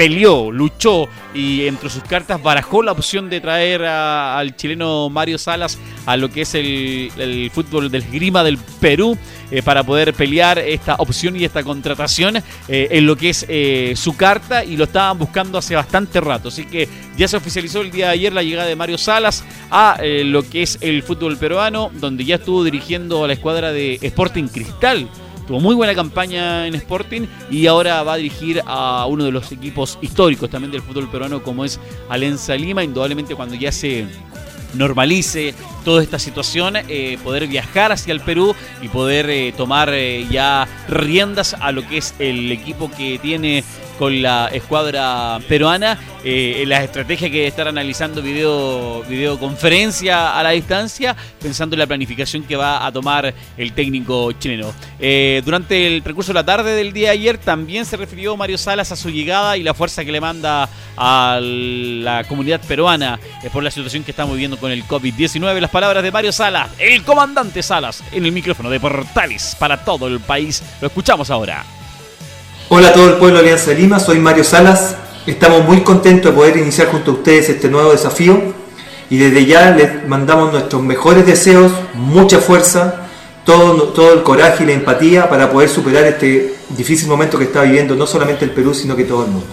peleó, 0.00 0.50
luchó 0.50 1.10
y 1.34 1.66
entre 1.66 1.90
sus 1.90 2.02
cartas 2.02 2.42
barajó 2.42 2.82
la 2.82 2.92
opción 2.92 3.28
de 3.28 3.38
traer 3.38 3.84
al 3.84 4.56
chileno 4.56 5.10
Mario 5.10 5.36
Salas 5.36 5.78
a 6.06 6.16
lo 6.16 6.30
que 6.30 6.40
es 6.40 6.54
el, 6.54 7.50
fútbol 7.52 7.90
del 7.90 8.10
grima 8.10 8.42
del 8.42 8.56
Perú 8.56 9.18
eh, 9.50 9.60
para 9.60 9.84
poder 9.84 10.14
pelear 10.14 10.58
esta 10.58 10.94
opción 10.94 11.36
y 11.36 11.44
esta 11.44 11.62
contratación 11.62 12.38
eh, 12.38 12.88
en 12.92 13.04
lo 13.04 13.14
que 13.14 13.28
es 13.28 13.44
eh, 13.46 13.92
su 13.94 14.16
carta 14.16 14.64
y 14.64 14.78
lo 14.78 14.84
estaban 14.84 15.18
buscando 15.18 15.58
hace 15.58 15.74
bastante 15.74 16.18
rato. 16.18 16.48
Así 16.48 16.64
que 16.64 16.88
ya 17.18 17.28
se 17.28 17.36
oficializó 17.36 17.82
el 17.82 17.90
día 17.90 18.06
de 18.06 18.12
ayer 18.12 18.32
la 18.32 18.42
llegada 18.42 18.68
de 18.68 18.76
Mario 18.76 18.96
Salas 18.96 19.44
a 19.70 20.00
lo 20.02 20.48
que 20.48 20.62
es 20.62 20.78
el 20.80 21.02
fútbol 21.02 21.36
peruano, 21.36 21.90
donde 21.92 22.24
ya 22.24 22.36
estuvo 22.36 22.64
dirigiendo 22.64 23.22
a 23.22 23.26
la 23.26 23.34
escuadra 23.34 23.70
de 23.70 23.98
Sporting 24.00 24.48
Cristal 24.48 25.10
Tuvo 25.50 25.58
muy 25.58 25.74
buena 25.74 25.96
campaña 25.96 26.68
en 26.68 26.76
Sporting 26.76 27.22
y 27.50 27.66
ahora 27.66 28.04
va 28.04 28.12
a 28.12 28.16
dirigir 28.18 28.62
a 28.66 29.04
uno 29.06 29.24
de 29.24 29.32
los 29.32 29.50
equipos 29.50 29.98
históricos 30.00 30.48
también 30.48 30.70
del 30.70 30.80
fútbol 30.80 31.10
peruano 31.10 31.42
como 31.42 31.64
es 31.64 31.80
Alenza 32.08 32.54
Lima. 32.54 32.84
Indudablemente 32.84 33.34
cuando 33.34 33.56
ya 33.56 33.72
se 33.72 34.06
normalice 34.74 35.52
toda 35.84 36.04
esta 36.04 36.20
situación, 36.20 36.74
eh, 36.76 37.18
poder 37.24 37.48
viajar 37.48 37.90
hacia 37.90 38.12
el 38.12 38.20
Perú 38.20 38.54
y 38.80 38.86
poder 38.86 39.28
eh, 39.28 39.52
tomar 39.56 39.90
eh, 39.92 40.24
ya 40.30 40.68
riendas 40.90 41.54
a 41.58 41.72
lo 41.72 41.86
que 41.86 41.98
es 41.98 42.14
el 42.18 42.50
equipo 42.52 42.90
que 42.90 43.18
tiene 43.18 43.64
con 44.00 44.22
la 44.22 44.48
escuadra 44.48 45.38
peruana, 45.46 45.98
eh, 46.24 46.64
las 46.66 46.84
estrategias 46.84 47.30
que 47.30 47.46
estar 47.46 47.68
analizando 47.68 48.22
video, 48.22 49.02
videoconferencia 49.02 50.38
a 50.38 50.42
la 50.42 50.50
distancia, 50.52 51.14
pensando 51.38 51.76
en 51.76 51.80
la 51.80 51.86
planificación 51.86 52.44
que 52.44 52.56
va 52.56 52.86
a 52.86 52.90
tomar 52.92 53.34
el 53.58 53.72
técnico 53.74 54.32
chileno. 54.32 54.72
Eh, 54.98 55.42
durante 55.44 55.86
el 55.86 56.02
percurso 56.02 56.30
de 56.30 56.34
la 56.34 56.46
tarde 56.46 56.74
del 56.74 56.94
día 56.94 57.08
de 57.08 57.12
ayer 57.12 57.36
también 57.36 57.84
se 57.84 57.98
refirió 57.98 58.38
Mario 58.38 58.56
Salas 58.56 58.90
a 58.90 58.96
su 58.96 59.10
llegada 59.10 59.58
y 59.58 59.62
la 59.62 59.74
fuerza 59.74 60.02
que 60.02 60.12
le 60.12 60.20
manda 60.20 60.70
a 60.96 61.38
la 61.42 62.24
comunidad 62.24 62.62
peruana 62.66 63.20
eh, 63.42 63.50
por 63.52 63.62
la 63.62 63.70
situación 63.70 64.02
que 64.02 64.12
estamos 64.12 64.32
viviendo 64.32 64.56
con 64.56 64.70
el 64.70 64.84
COVID-19. 64.84 65.60
Las 65.60 65.70
palabras 65.70 66.02
de 66.02 66.10
Mario 66.10 66.32
Salas, 66.32 66.70
el 66.78 67.02
comandante 67.04 67.62
Salas, 67.62 68.02
en 68.12 68.24
el 68.24 68.32
micrófono 68.32 68.70
de 68.70 68.80
Portales 68.80 69.56
para 69.58 69.84
todo 69.84 70.06
el 70.06 70.20
país. 70.20 70.62
Lo 70.80 70.86
escuchamos 70.86 71.30
ahora. 71.30 71.62
Hola 72.70 72.88
a 72.88 72.92
todo 72.94 73.10
el 73.10 73.16
pueblo 73.16 73.36
de 73.36 73.50
Alianza 73.50 73.72
Lima, 73.72 74.00
soy 74.00 74.18
Mario 74.18 74.44
Salas. 74.44 74.96
Estamos 75.26 75.62
muy 75.64 75.82
contentos 75.82 76.30
de 76.30 76.36
poder 76.36 76.56
iniciar 76.56 76.88
junto 76.88 77.10
a 77.10 77.14
ustedes 77.14 77.50
este 77.50 77.68
nuevo 77.68 77.92
desafío 77.92 78.54
y 79.10 79.18
desde 79.18 79.44
ya 79.44 79.72
les 79.72 80.08
mandamos 80.08 80.52
nuestros 80.52 80.82
mejores 80.82 81.26
deseos, 81.26 81.70
mucha 81.92 82.38
fuerza, 82.38 83.08
todo 83.44 84.14
el 84.14 84.22
coraje 84.22 84.64
y 84.64 84.68
la 84.68 84.72
empatía 84.72 85.28
para 85.28 85.50
poder 85.50 85.68
superar 85.68 86.04
este 86.04 86.54
difícil 86.70 87.08
momento 87.08 87.36
que 87.36 87.44
está 87.44 87.62
viviendo 87.62 87.94
no 87.94 88.06
solamente 88.06 88.46
el 88.46 88.52
Perú, 88.52 88.72
sino 88.72 88.96
que 88.96 89.04
todo 89.04 89.26
el 89.26 89.30
mundo. 89.32 89.48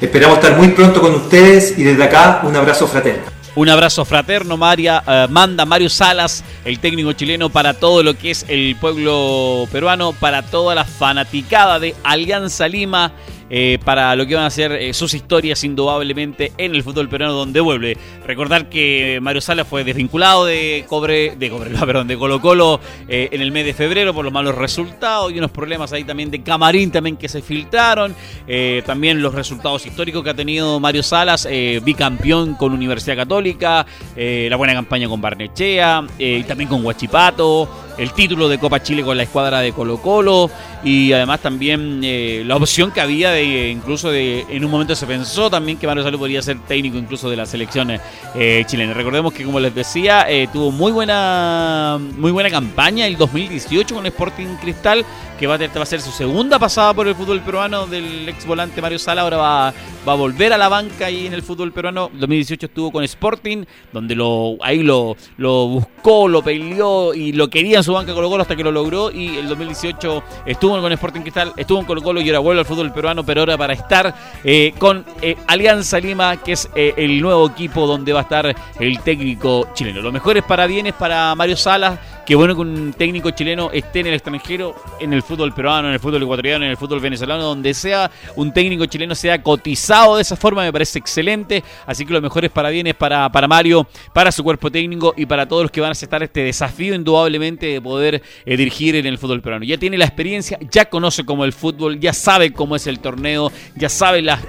Esperamos 0.00 0.38
estar 0.38 0.56
muy 0.56 0.68
pronto 0.68 1.00
con 1.00 1.14
ustedes 1.14 1.78
y 1.78 1.82
desde 1.82 2.04
acá 2.04 2.40
un 2.44 2.56
abrazo 2.56 2.86
fraterno. 2.86 3.33
Un 3.56 3.68
abrazo 3.68 4.04
fraterno, 4.04 4.56
María. 4.56 5.02
Eh, 5.06 5.26
manda 5.30 5.64
Mario 5.64 5.88
Salas, 5.88 6.42
el 6.64 6.80
técnico 6.80 7.12
chileno, 7.12 7.50
para 7.50 7.74
todo 7.74 8.02
lo 8.02 8.18
que 8.18 8.32
es 8.32 8.44
el 8.48 8.74
pueblo 8.80 9.68
peruano, 9.70 10.12
para 10.12 10.42
toda 10.42 10.74
la 10.74 10.84
fanaticada 10.84 11.78
de 11.78 11.94
Alianza 12.02 12.66
Lima 12.66 13.12
eh, 13.50 13.78
para 13.84 14.14
lo 14.16 14.26
que 14.26 14.34
van 14.34 14.44
a 14.44 14.50
ser 14.50 14.72
eh, 14.72 14.94
sus 14.94 15.14
historias 15.14 15.64
indudablemente 15.64 16.52
en 16.56 16.74
el 16.74 16.82
fútbol 16.82 17.08
peruano 17.08 17.34
donde 17.34 17.60
vuelve. 17.60 17.96
Recordar 18.26 18.68
que 18.68 19.18
Mario 19.20 19.40
Sala 19.40 19.64
fue 19.64 19.84
desvinculado 19.84 20.46
de 20.46 20.84
Cobre, 20.88 21.36
de 21.36 21.50
Cobre, 21.50 21.70
de 22.04 22.18
Colo 22.18 22.40
Colo 22.40 22.80
eh, 23.08 23.28
en 23.32 23.40
el 23.40 23.52
mes 23.52 23.66
de 23.66 23.74
febrero 23.74 24.14
por 24.14 24.24
los 24.24 24.32
malos 24.32 24.54
resultados 24.54 25.32
y 25.32 25.38
unos 25.38 25.50
problemas 25.50 25.92
ahí 25.92 26.04
también 26.04 26.30
de 26.30 26.42
Camarín 26.42 26.90
también 26.90 27.16
que 27.16 27.28
se 27.28 27.42
filtraron. 27.42 28.14
también 28.86 29.20
los 29.20 29.34
resultados 29.34 29.84
históricos 29.86 30.22
que 30.22 30.30
ha 30.30 30.34
tenido 30.34 30.80
Mario 30.80 31.02
Salas, 31.02 31.48
bicampeón 31.82 32.54
con 32.54 32.72
Universidad 32.72 33.16
Católica, 33.16 33.86
la 34.16 34.56
buena 34.56 34.74
campaña 34.74 35.08
con 35.08 35.20
Barnechea 35.20 36.04
y 36.18 36.42
también 36.44 36.68
con 36.68 36.84
Huachipato 36.84 37.68
el 37.98 38.12
título 38.12 38.48
de 38.48 38.58
Copa 38.58 38.82
Chile 38.82 39.02
con 39.02 39.16
la 39.16 39.22
escuadra 39.22 39.60
de 39.60 39.72
Colo 39.72 39.98
Colo 39.98 40.50
y 40.82 41.12
además 41.12 41.40
también 41.40 42.00
eh, 42.02 42.42
la 42.44 42.56
opción 42.56 42.90
que 42.90 43.00
había 43.00 43.30
de 43.30 43.70
incluso 43.70 44.10
de 44.10 44.44
en 44.48 44.64
un 44.64 44.70
momento 44.70 44.94
se 44.94 45.06
pensó 45.06 45.48
también 45.48 45.78
que 45.78 45.86
Mario 45.86 46.02
Salud 46.02 46.18
podría 46.18 46.42
ser 46.42 46.58
técnico 46.60 46.98
incluso 46.98 47.30
de 47.30 47.36
las 47.36 47.48
selecciones 47.48 48.00
eh, 48.34 48.64
chilenas. 48.66 48.96
Recordemos 48.96 49.32
que 49.32 49.44
como 49.44 49.60
les 49.60 49.74
decía 49.74 50.26
eh, 50.28 50.48
tuvo 50.52 50.70
muy 50.70 50.92
buena 50.92 51.98
muy 52.16 52.32
buena 52.32 52.50
campaña 52.50 53.06
el 53.06 53.16
2018 53.16 53.94
con 53.94 54.06
Sporting 54.06 54.56
Cristal 54.60 55.04
que 55.38 55.46
va 55.46 55.54
a, 55.54 55.58
va 55.58 55.82
a 55.82 55.86
ser 55.86 56.00
su 56.00 56.10
segunda 56.10 56.58
pasada 56.58 56.94
por 56.94 57.08
el 57.08 57.14
fútbol 57.14 57.40
peruano 57.40 57.86
del 57.86 58.28
ex 58.28 58.46
volante 58.46 58.80
Mario 58.80 58.98
Sala 58.98 59.22
ahora 59.22 59.36
va, 59.36 59.74
va 60.06 60.12
a 60.12 60.16
volver 60.16 60.52
a 60.52 60.58
la 60.58 60.68
banca 60.68 61.06
ahí 61.06 61.26
en 61.26 61.34
el 61.34 61.42
fútbol 61.42 61.72
peruano. 61.72 62.10
2018 62.12 62.66
estuvo 62.66 62.92
con 62.92 63.04
Sporting 63.04 63.64
donde 63.92 64.14
lo 64.14 64.56
ahí 64.60 64.82
lo, 64.82 65.16
lo 65.36 65.68
buscó, 65.68 66.28
lo 66.28 66.42
peleó 66.42 67.14
y 67.14 67.32
lo 67.32 67.48
quería 67.48 67.82
su 67.84 67.92
banca 67.92 68.12
Colo 68.14 68.28
Colo 68.28 68.42
hasta 68.42 68.56
que 68.56 68.64
lo 68.64 68.72
logró 68.72 69.10
y 69.10 69.36
el 69.36 69.48
2018 69.48 70.22
estuvo 70.46 70.80
con 70.80 70.92
Sporting 70.92 71.20
Cristal, 71.20 71.52
estuvo 71.56 71.80
en 71.80 71.86
Colo 71.86 72.02
Colo 72.02 72.20
y 72.20 72.28
ahora 72.28 72.38
vuelve 72.40 72.60
al 72.60 72.66
fútbol 72.66 72.92
peruano, 72.92 73.24
pero 73.24 73.42
ahora 73.42 73.56
para 73.56 73.74
estar 73.74 74.14
eh, 74.42 74.74
con 74.78 75.04
eh, 75.22 75.36
Alianza 75.46 76.00
Lima, 76.00 76.36
que 76.38 76.52
es 76.52 76.68
eh, 76.74 76.94
el 76.96 77.20
nuevo 77.20 77.46
equipo 77.46 77.86
donde 77.86 78.12
va 78.12 78.20
a 78.20 78.22
estar 78.22 78.54
el 78.80 79.00
técnico 79.00 79.68
chileno. 79.74 80.00
Lo 80.00 80.10
mejor 80.10 80.36
es 80.36 80.44
para 80.44 80.66
bienes 80.66 80.94
para 80.94 81.34
Mario 81.34 81.56
Salas, 81.56 81.98
que 82.26 82.34
bueno 82.34 82.54
que 82.54 82.60
un 82.62 82.94
técnico 82.96 83.30
chileno 83.30 83.70
esté 83.70 84.00
en 84.00 84.06
el 84.06 84.14
extranjero, 84.14 84.74
en 85.00 85.12
el 85.12 85.22
fútbol 85.22 85.52
peruano, 85.52 85.88
en 85.88 85.94
el 85.94 86.00
fútbol 86.00 86.22
ecuatoriano, 86.22 86.64
en 86.64 86.70
el 86.70 86.76
fútbol 86.76 87.00
venezolano, 87.00 87.42
donde 87.42 87.74
sea 87.74 88.10
un 88.36 88.52
técnico 88.52 88.86
chileno 88.86 89.14
sea 89.14 89.42
cotizado 89.42 90.16
de 90.16 90.22
esa 90.22 90.36
forma, 90.36 90.62
me 90.62 90.72
parece 90.72 90.98
excelente. 90.98 91.62
Así 91.86 92.06
que 92.06 92.12
lo 92.12 92.22
mejor 92.22 92.44
es 92.44 92.50
para 92.50 92.70
bienes 92.70 92.94
para, 92.94 93.30
para 93.30 93.46
Mario, 93.46 93.86
para 94.12 94.32
su 94.32 94.42
cuerpo 94.42 94.70
técnico 94.70 95.14
y 95.16 95.26
para 95.26 95.46
todos 95.46 95.62
los 95.64 95.70
que 95.70 95.80
van 95.80 95.90
a 95.90 95.92
aceptar 95.92 96.22
este 96.22 96.40
desafío 96.40 96.94
indudablemente 96.94 97.66
de 97.66 97.80
poder 97.80 98.22
eh, 98.46 98.56
dirigir 98.56 98.96
en 98.96 99.06
el 99.06 99.18
fútbol 99.18 99.42
peruano. 99.42 99.64
Ya 99.64 99.76
tiene 99.76 99.98
la 99.98 100.06
experiencia, 100.06 100.58
ya 100.70 100.86
conoce 100.86 101.24
cómo 101.24 101.44
el 101.44 101.52
fútbol, 101.52 102.00
ya 102.00 102.12
sabe 102.12 102.52
cómo 102.52 102.76
es 102.76 102.86
el 102.86 103.00
torneo, 103.00 103.52
ya 103.76 103.88
sabe 103.88 104.22
las 104.22 104.40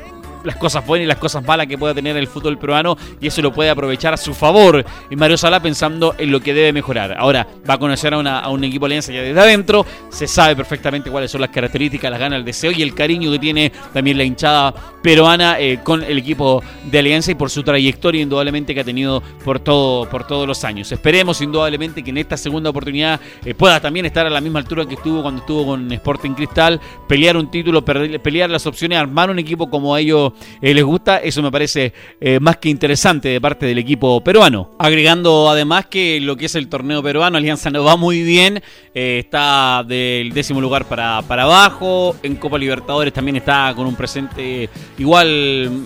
las 0.46 0.56
cosas 0.56 0.86
buenas 0.86 1.06
y 1.06 1.08
las 1.08 1.18
cosas 1.18 1.44
malas 1.44 1.68
que 1.68 1.78
pueda 1.78 1.94
tener 1.94 2.16
el 2.18 2.28
fútbol 2.28 2.58
peruano 2.58 2.98
y 3.20 3.28
eso 3.28 3.42
lo 3.42 3.52
puede 3.52 3.70
aprovechar 3.70 4.14
a 4.14 4.18
su 4.18 4.34
favor. 4.34 4.86
Y 5.10 5.16
Mario 5.16 5.38
Sala 5.38 5.60
pensando 5.60 6.16
en 6.18 6.32
lo 6.32 6.40
que 6.40 6.54
debe 6.54 6.74
mejorar. 6.74 7.16
Ahora 7.18 7.48
va 7.68 7.76
a 7.76 7.78
conocer 7.78 8.14
a, 8.14 8.50
un 8.50 8.64
equipo 8.64 8.86
alianza 8.86 9.12
ya 9.12 9.22
desde 9.22 9.40
adentro, 9.40 9.86
se 10.10 10.28
sabe 10.28 10.56
perfectamente 10.56 11.10
cuáles 11.10 11.32
son 11.32 11.42
las 11.42 11.50
características, 11.50 12.12
las 12.12 12.20
ganas, 12.20 12.40
el 12.40 12.46
deseo 12.46 12.72
y 12.72 12.82
el 12.82 12.94
cariño 12.94 13.32
que 13.32 13.40
tiene 13.40 13.72
también 13.94 14.18
la 14.18 14.24
hinchada 14.24 14.74
peruana 15.02 15.60
eh, 15.60 15.80
con 15.84 16.04
el 16.04 16.18
equipo 16.18 16.64
de 16.84 17.00
Alianza 17.00 17.32
y 17.32 17.36
por 17.36 17.50
su 17.50 17.64
trayectoria 17.64 18.22
indudablemente 18.22 18.74
que 18.74 18.82
ha 18.82 18.84
tenido 18.84 19.22
por 19.44 19.60
todo 19.60 20.10
por 20.10 20.26
todos 20.26 20.48
los 20.48 20.64
años. 20.64 20.92
Esperemos 20.92 21.42
indudablemente 21.42 22.04
que 22.04 22.10
en 22.10 22.18
esta 22.18 22.38
segunda 22.38 22.70
oportunidad 22.70 23.20
eh, 23.44 23.54
pueda 23.54 23.80
también 23.80 24.06
estar 24.06 24.26
a 24.26 24.30
la 24.30 24.42
misma 24.42 24.60
altura 24.60 24.86
que 24.86 24.96
estuvo 24.96 25.22
cuando 25.22 25.42
estuvo 25.42 25.66
con 25.66 25.92
Sporting 25.92 26.32
Cristal, 26.32 26.80
pelear 27.08 27.38
un 27.38 27.50
título, 27.50 27.84
pelear 27.84 28.50
las 28.50 28.66
opciones, 28.66 28.98
armar 28.98 29.30
un 29.30 29.40
equipo 29.40 29.70
como 29.70 29.96
ellos 29.98 30.34
eh, 30.62 30.74
les 30.74 30.84
gusta, 30.84 31.18
eso 31.18 31.42
me 31.42 31.52
parece 31.52 31.94
eh, 32.20 32.40
más 32.40 32.58
que 32.58 32.70
interesante 32.70 33.30
de 33.30 33.42
parte 33.42 33.66
del 33.66 33.78
equipo 33.78 34.22
peruano. 34.22 34.72
Agregando 34.80 35.50
además 35.50 35.88
que 35.88 36.20
lo 36.20 36.36
que 36.36 36.46
es 36.46 36.56
el 36.56 36.68
torneo 36.68 37.02
peruano, 37.04 37.38
Alianza 37.38 37.70
no 37.70 37.84
va 37.84 37.96
muy 37.98 38.24
bien, 38.24 38.62
eh, 38.94 39.20
está 39.24 39.84
del 39.88 40.32
décimo 40.34 40.62
lugar 40.62 40.86
para, 40.86 41.22
para 41.22 41.44
abajo, 41.44 42.16
en 42.24 42.36
Copa 42.36 42.58
Libertadores 42.58 43.14
también 43.14 43.38
está 43.38 43.74
con 43.76 43.88
un 43.88 43.96
presente 43.96 44.70
igual 44.98 45.86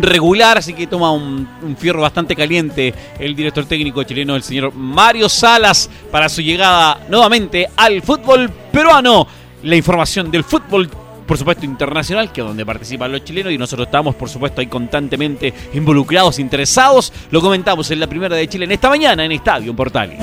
regular, 0.00 0.58
así 0.58 0.72
que 0.72 0.86
toma 0.86 1.12
un, 1.12 1.48
un 1.62 1.76
fierro 1.76 2.00
bastante 2.00 2.34
caliente 2.34 2.94
el 3.18 3.34
director 3.34 3.64
técnico 3.66 4.02
chileno, 4.02 4.36
el 4.36 4.42
señor 4.42 4.74
Mario 4.74 5.28
Salas, 5.28 5.90
para 6.10 6.28
su 6.28 6.42
llegada 6.42 7.00
nuevamente 7.08 7.68
al 7.76 8.02
fútbol 8.02 8.50
peruano. 8.72 9.26
La 9.62 9.74
información 9.74 10.30
del 10.30 10.44
fútbol 10.44 10.88
por 11.26 11.38
supuesto, 11.38 11.64
internacional, 11.64 12.32
que 12.32 12.40
es 12.40 12.46
donde 12.46 12.64
participan 12.64 13.12
los 13.12 13.24
chilenos 13.24 13.52
y 13.52 13.58
nosotros 13.58 13.86
estamos, 13.86 14.14
por 14.14 14.28
supuesto, 14.28 14.60
ahí 14.60 14.66
constantemente 14.66 15.52
involucrados, 15.74 16.38
interesados. 16.38 17.12
Lo 17.30 17.40
comentamos 17.40 17.90
en 17.90 18.00
la 18.00 18.06
primera 18.06 18.36
de 18.36 18.48
Chile 18.48 18.64
en 18.64 18.72
esta 18.72 18.88
mañana 18.88 19.24
en 19.24 19.32
Estadio 19.32 19.74
Portales. 19.74 20.18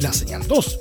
la 0.00 0.12
señal 0.12 0.46
2. 0.46 0.78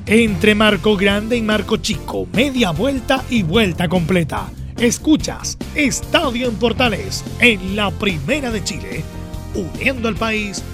Entre 0.07 0.55
Marco 0.55 0.97
Grande 0.97 1.37
y 1.37 1.43
Marco 1.43 1.79
Chico, 1.79 2.29
media 2.33 2.71
vuelta 2.73 3.25
y 3.31 3.43
vuelta 3.43 3.89
completa. 3.89 4.51
Escuchas 4.77 5.57
Estadio 5.75 6.49
en 6.49 6.57
Portales 6.57 7.25
en 7.39 7.75
la 7.77 7.91
Primera 7.91 8.51
de 8.51 8.63
Chile 8.65 9.05
uniendo 9.55 10.09
el 10.09 10.17
país 10.17 10.65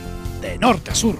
de 0.53 0.59
norte 0.59 0.91
a 0.91 0.95
sur. 0.95 1.15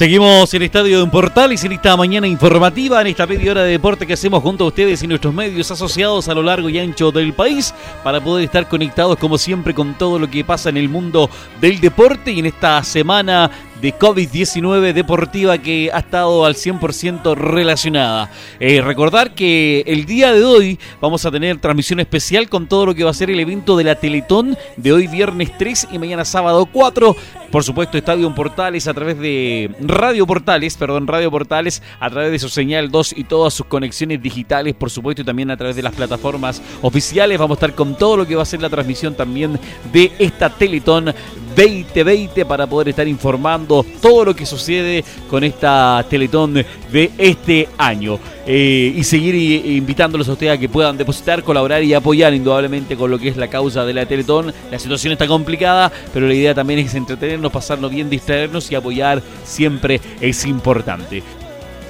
Seguimos 0.00 0.54
en 0.54 0.62
Estadio 0.62 1.02
en 1.02 1.10
Portales 1.10 1.62
en 1.62 1.72
esta 1.72 1.94
mañana 1.94 2.26
informativa, 2.26 3.02
en 3.02 3.08
esta 3.08 3.26
media 3.26 3.50
hora 3.50 3.64
de 3.64 3.72
deporte 3.72 4.06
que 4.06 4.14
hacemos 4.14 4.42
junto 4.42 4.64
a 4.64 4.68
ustedes 4.68 5.02
y 5.02 5.06
nuestros 5.06 5.34
medios 5.34 5.70
asociados 5.70 6.26
a 6.26 6.34
lo 6.34 6.42
largo 6.42 6.70
y 6.70 6.78
ancho 6.78 7.12
del 7.12 7.34
país 7.34 7.74
para 8.02 8.18
poder 8.18 8.46
estar 8.46 8.66
conectados 8.66 9.18
como 9.18 9.36
siempre 9.36 9.74
con 9.74 9.98
todo 9.98 10.18
lo 10.18 10.30
que 10.30 10.42
pasa 10.42 10.70
en 10.70 10.78
el 10.78 10.88
mundo 10.88 11.28
del 11.60 11.82
deporte 11.82 12.32
y 12.32 12.38
en 12.38 12.46
esta 12.46 12.82
semana 12.82 13.50
de 13.80 13.94
COVID-19 13.94 14.92
deportiva 14.92 15.58
que 15.58 15.90
ha 15.92 15.98
estado 16.00 16.44
al 16.44 16.54
100% 16.54 17.34
relacionada. 17.34 18.30
Eh, 18.58 18.80
recordar 18.80 19.34
que 19.34 19.82
el 19.86 20.04
día 20.06 20.32
de 20.32 20.44
hoy 20.44 20.78
vamos 21.00 21.24
a 21.24 21.30
tener 21.30 21.58
transmisión 21.58 22.00
especial 22.00 22.48
con 22.48 22.66
todo 22.66 22.86
lo 22.86 22.94
que 22.94 23.04
va 23.04 23.10
a 23.10 23.14
ser 23.14 23.30
el 23.30 23.40
evento 23.40 23.76
de 23.76 23.84
la 23.84 23.94
Teletón 23.94 24.56
de 24.76 24.92
hoy 24.92 25.06
viernes 25.06 25.56
3 25.58 25.88
y 25.92 25.98
mañana 25.98 26.24
sábado 26.24 26.66
4. 26.66 27.16
Por 27.50 27.64
supuesto, 27.64 27.98
Estadio 27.98 28.32
Portales 28.34 28.86
a 28.86 28.94
través 28.94 29.18
de 29.18 29.70
Radio 29.80 30.26
Portales, 30.26 30.76
perdón, 30.76 31.06
Radio 31.06 31.30
Portales 31.30 31.82
a 31.98 32.08
través 32.10 32.30
de 32.30 32.38
su 32.38 32.48
señal 32.48 32.90
2 32.90 33.14
y 33.16 33.24
todas 33.24 33.54
sus 33.54 33.66
conexiones 33.66 34.22
digitales, 34.22 34.74
por 34.74 34.90
supuesto, 34.90 35.22
y 35.22 35.24
también 35.24 35.50
a 35.50 35.56
través 35.56 35.74
de 35.74 35.82
las 35.82 35.94
plataformas 35.94 36.62
oficiales. 36.82 37.38
Vamos 37.38 37.56
a 37.56 37.58
estar 37.58 37.74
con 37.74 37.96
todo 37.96 38.18
lo 38.18 38.26
que 38.26 38.36
va 38.36 38.42
a 38.42 38.46
ser 38.46 38.62
la 38.62 38.70
transmisión 38.70 39.14
también 39.14 39.58
de 39.92 40.12
esta 40.18 40.48
Teletón 40.50 41.12
2020 41.56 42.46
para 42.46 42.66
poder 42.68 42.90
estar 42.90 43.08
informando 43.08 43.69
todo 44.00 44.24
lo 44.24 44.34
que 44.34 44.44
sucede 44.46 45.04
con 45.28 45.44
esta 45.44 46.04
Teletón 46.08 46.54
de 46.54 47.10
este 47.16 47.68
año. 47.78 48.18
Eh, 48.46 48.94
y 48.96 49.04
seguir 49.04 49.34
invitándolos 49.66 50.28
a 50.28 50.32
ustedes 50.32 50.52
a 50.52 50.58
que 50.58 50.68
puedan 50.68 50.96
depositar, 50.96 51.44
colaborar 51.44 51.84
y 51.84 51.94
apoyar 51.94 52.34
indudablemente 52.34 52.96
con 52.96 53.10
lo 53.10 53.18
que 53.18 53.28
es 53.28 53.36
la 53.36 53.48
causa 53.48 53.84
de 53.84 53.94
la 53.94 54.06
Teletón. 54.06 54.52
La 54.70 54.78
situación 54.78 55.12
está 55.12 55.26
complicada, 55.26 55.92
pero 56.12 56.26
la 56.26 56.34
idea 56.34 56.54
también 56.54 56.80
es 56.80 56.94
entretenernos, 56.94 57.52
pasarnos 57.52 57.90
bien, 57.90 58.10
distraernos 58.10 58.70
y 58.70 58.74
apoyar 58.74 59.22
siempre 59.44 60.00
es 60.20 60.44
importante. 60.46 61.22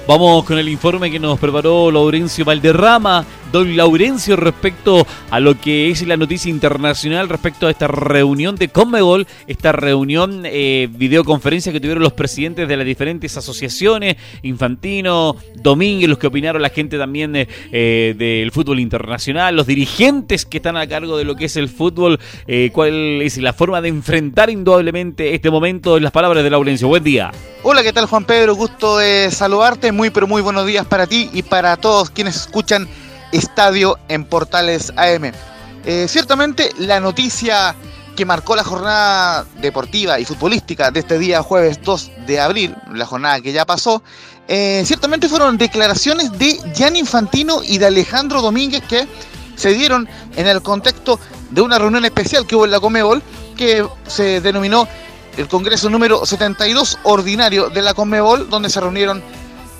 Vamos 0.07 0.43
con 0.45 0.57
el 0.57 0.67
informe 0.67 1.09
que 1.09 1.19
nos 1.19 1.39
preparó 1.39 1.91
Laurencio 1.91 2.43
Valderrama. 2.43 3.23
Don 3.51 3.75
Laurencio, 3.75 4.37
respecto 4.37 5.05
a 5.29 5.39
lo 5.41 5.59
que 5.59 5.89
es 5.89 6.07
la 6.07 6.15
noticia 6.15 6.49
internacional, 6.49 7.27
respecto 7.27 7.67
a 7.67 7.71
esta 7.71 7.87
reunión 7.87 8.55
de 8.55 8.69
Conmebol, 8.69 9.27
esta 9.45 9.73
reunión, 9.73 10.43
eh, 10.45 10.87
videoconferencia 10.89 11.73
que 11.73 11.81
tuvieron 11.81 12.01
los 12.01 12.13
presidentes 12.13 12.67
de 12.67 12.77
las 12.77 12.85
diferentes 12.85 13.35
asociaciones, 13.35 14.15
Infantino, 14.43 15.35
Domínguez, 15.55 16.07
los 16.07 16.17
que 16.17 16.27
opinaron, 16.27 16.61
la 16.61 16.69
gente 16.69 16.97
también 16.97 17.35
eh, 17.35 17.47
eh, 17.73 18.15
del 18.17 18.51
fútbol 18.51 18.79
internacional, 18.79 19.55
los 19.55 19.67
dirigentes 19.67 20.45
que 20.45 20.57
están 20.57 20.77
a 20.77 20.87
cargo 20.87 21.17
de 21.17 21.25
lo 21.25 21.35
que 21.35 21.45
es 21.45 21.57
el 21.57 21.67
fútbol, 21.67 22.19
cuál 22.71 23.21
es 23.21 23.37
la 23.37 23.53
forma 23.53 23.81
de 23.81 23.89
enfrentar 23.89 24.49
indudablemente 24.49 25.35
este 25.35 25.49
momento 25.49 25.97
en 25.97 26.03
las 26.03 26.11
palabras 26.11 26.43
de 26.43 26.49
Laurencio. 26.49 26.87
Buen 26.87 27.03
día. 27.03 27.31
Hola, 27.63 27.83
¿qué 27.83 27.91
tal 27.91 28.05
Juan 28.05 28.25
Pedro? 28.25 28.55
Gusto 28.55 28.97
saludarte. 29.29 29.91
Muy, 29.91 30.09
pero 30.09 30.27
muy 30.27 30.41
buenos 30.41 30.65
días 30.65 30.85
para 30.85 31.05
ti 31.07 31.29
y 31.33 31.43
para 31.43 31.77
todos 31.77 32.09
quienes 32.09 32.35
escuchan 32.35 32.87
Estadio 33.31 33.97
en 34.07 34.25
Portales 34.25 34.91
AM. 34.95 35.31
Eh, 35.85 36.05
ciertamente 36.07 36.71
la 36.77 36.99
noticia 36.99 37.75
que 38.15 38.25
marcó 38.25 38.55
la 38.55 38.63
jornada 38.63 39.45
deportiva 39.61 40.19
y 40.19 40.25
futbolística 40.25 40.91
de 40.91 40.99
este 40.99 41.17
día 41.17 41.41
jueves 41.41 41.79
2 41.81 42.11
de 42.27 42.39
abril, 42.39 42.75
la 42.93 43.05
jornada 43.05 43.41
que 43.41 43.51
ya 43.51 43.65
pasó, 43.65 44.03
eh, 44.47 44.83
ciertamente 44.85 45.29
fueron 45.29 45.57
declaraciones 45.57 46.37
de 46.37 46.59
Gianni 46.75 46.99
Infantino 46.99 47.61
y 47.63 47.77
de 47.77 47.87
Alejandro 47.87 48.41
Domínguez 48.41 48.83
que 48.83 49.07
se 49.55 49.73
dieron 49.73 50.07
en 50.35 50.47
el 50.47 50.61
contexto 50.61 51.19
de 51.51 51.61
una 51.61 51.79
reunión 51.79 52.03
especial 52.05 52.45
que 52.45 52.55
hubo 52.55 52.65
en 52.65 52.71
la 52.71 52.79
Comebol 52.79 53.21
que 53.55 53.85
se 54.07 54.41
denominó 54.41 54.87
el 55.37 55.47
Congreso 55.47 55.89
número 55.89 56.25
72 56.25 56.99
ordinario 57.03 57.69
de 57.69 57.81
la 57.81 57.93
Conmebol, 57.93 58.49
donde 58.49 58.69
se 58.69 58.81
reunieron 58.81 59.23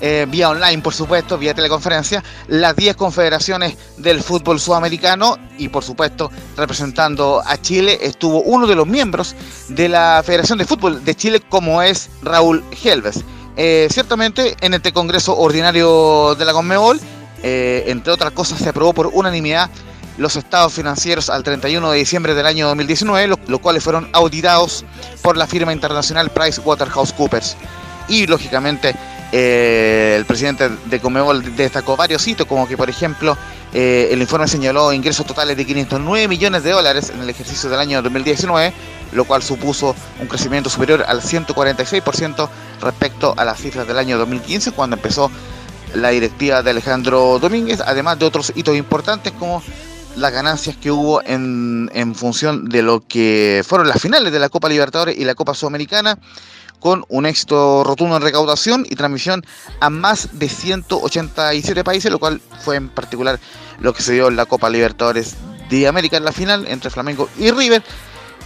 eh, 0.04 0.26
vía 0.28 0.50
online, 0.50 0.82
por 0.82 0.92
supuesto, 0.92 1.38
vía 1.38 1.54
teleconferencia, 1.54 2.24
las 2.48 2.74
10 2.74 2.96
confederaciones 2.96 3.76
del 3.98 4.20
fútbol 4.20 4.58
sudamericano 4.58 5.38
y, 5.58 5.68
por 5.68 5.84
supuesto, 5.84 6.28
representando 6.56 7.40
a 7.46 7.56
Chile, 7.60 8.00
estuvo 8.02 8.42
uno 8.42 8.66
de 8.66 8.74
los 8.74 8.84
miembros 8.84 9.36
de 9.68 9.88
la 9.88 10.20
Federación 10.26 10.58
de 10.58 10.64
Fútbol 10.64 11.04
de 11.04 11.14
Chile, 11.14 11.40
como 11.48 11.82
es 11.82 12.10
Raúl 12.20 12.64
Helves. 12.82 13.24
Eh, 13.56 13.86
ciertamente, 13.92 14.56
en 14.60 14.74
este 14.74 14.92
Congreso 14.92 15.38
ordinario 15.38 16.34
de 16.34 16.46
la 16.46 16.52
Conmebol, 16.52 16.98
eh, 17.44 17.84
entre 17.86 18.12
otras 18.12 18.32
cosas, 18.32 18.58
se 18.58 18.70
aprobó 18.70 18.92
por 18.92 19.06
unanimidad 19.06 19.70
los 20.18 20.34
estados 20.34 20.72
financieros 20.72 21.30
al 21.30 21.44
31 21.44 21.92
de 21.92 21.98
diciembre 21.98 22.34
del 22.34 22.46
año 22.46 22.66
2019, 22.66 23.36
los 23.46 23.60
cuales 23.60 23.84
fueron 23.84 24.08
auditados 24.12 24.84
por 25.22 25.36
la 25.36 25.46
firma 25.46 25.72
internacional 25.72 26.30
PricewaterhouseCoopers. 26.30 27.56
Y 28.08 28.26
lógicamente 28.26 28.96
eh, 29.34 30.14
el 30.18 30.26
presidente 30.26 30.68
de 30.68 31.00
Comebol 31.00 31.56
destacó 31.56 31.96
varios 31.96 32.28
hitos, 32.28 32.46
como 32.46 32.68
que 32.68 32.76
por 32.76 32.90
ejemplo 32.90 33.36
eh, 33.72 34.10
el 34.10 34.20
informe 34.20 34.46
señaló 34.46 34.92
ingresos 34.92 35.24
totales 35.24 35.56
de 35.56 35.64
509 35.64 36.28
millones 36.28 36.62
de 36.62 36.70
dólares 36.70 37.10
en 37.14 37.22
el 37.22 37.30
ejercicio 37.30 37.70
del 37.70 37.80
año 37.80 38.02
2019, 38.02 38.74
lo 39.12 39.24
cual 39.24 39.42
supuso 39.42 39.96
un 40.20 40.26
crecimiento 40.26 40.68
superior 40.68 41.04
al 41.08 41.22
146% 41.22 42.48
respecto 42.82 43.34
a 43.38 43.44
las 43.46 43.58
cifras 43.58 43.86
del 43.86 43.98
año 43.98 44.18
2015, 44.18 44.72
cuando 44.72 44.96
empezó 44.96 45.30
la 45.94 46.10
directiva 46.10 46.62
de 46.62 46.70
Alejandro 46.70 47.38
Domínguez, 47.38 47.80
además 47.80 48.18
de 48.18 48.26
otros 48.26 48.52
hitos 48.54 48.76
importantes 48.76 49.32
como 49.32 49.62
las 50.16 50.30
ganancias 50.30 50.76
que 50.76 50.90
hubo 50.90 51.22
en, 51.24 51.90
en 51.94 52.14
función 52.14 52.68
de 52.68 52.82
lo 52.82 53.02
que 53.06 53.64
fueron 53.66 53.88
las 53.88 54.00
finales 54.00 54.30
de 54.30 54.38
la 54.38 54.50
Copa 54.50 54.68
Libertadores 54.68 55.16
y 55.18 55.24
la 55.24 55.34
Copa 55.34 55.54
Sudamericana, 55.54 56.18
con 56.82 57.04
un 57.08 57.26
éxito 57.26 57.84
rotundo 57.84 58.16
en 58.16 58.22
recaudación 58.22 58.84
y 58.90 58.96
transmisión 58.96 59.46
a 59.80 59.88
más 59.88 60.38
de 60.38 60.48
187 60.48 61.84
países, 61.84 62.10
lo 62.10 62.18
cual 62.18 62.40
fue 62.60 62.76
en 62.76 62.88
particular 62.88 63.38
lo 63.78 63.94
que 63.94 64.02
se 64.02 64.14
dio 64.14 64.26
en 64.28 64.36
la 64.36 64.46
Copa 64.46 64.68
Libertadores 64.68 65.36
de 65.70 65.86
América 65.86 66.16
en 66.16 66.24
la 66.24 66.32
final 66.32 66.66
entre 66.66 66.90
Flamengo 66.90 67.28
y 67.38 67.52
River 67.52 67.82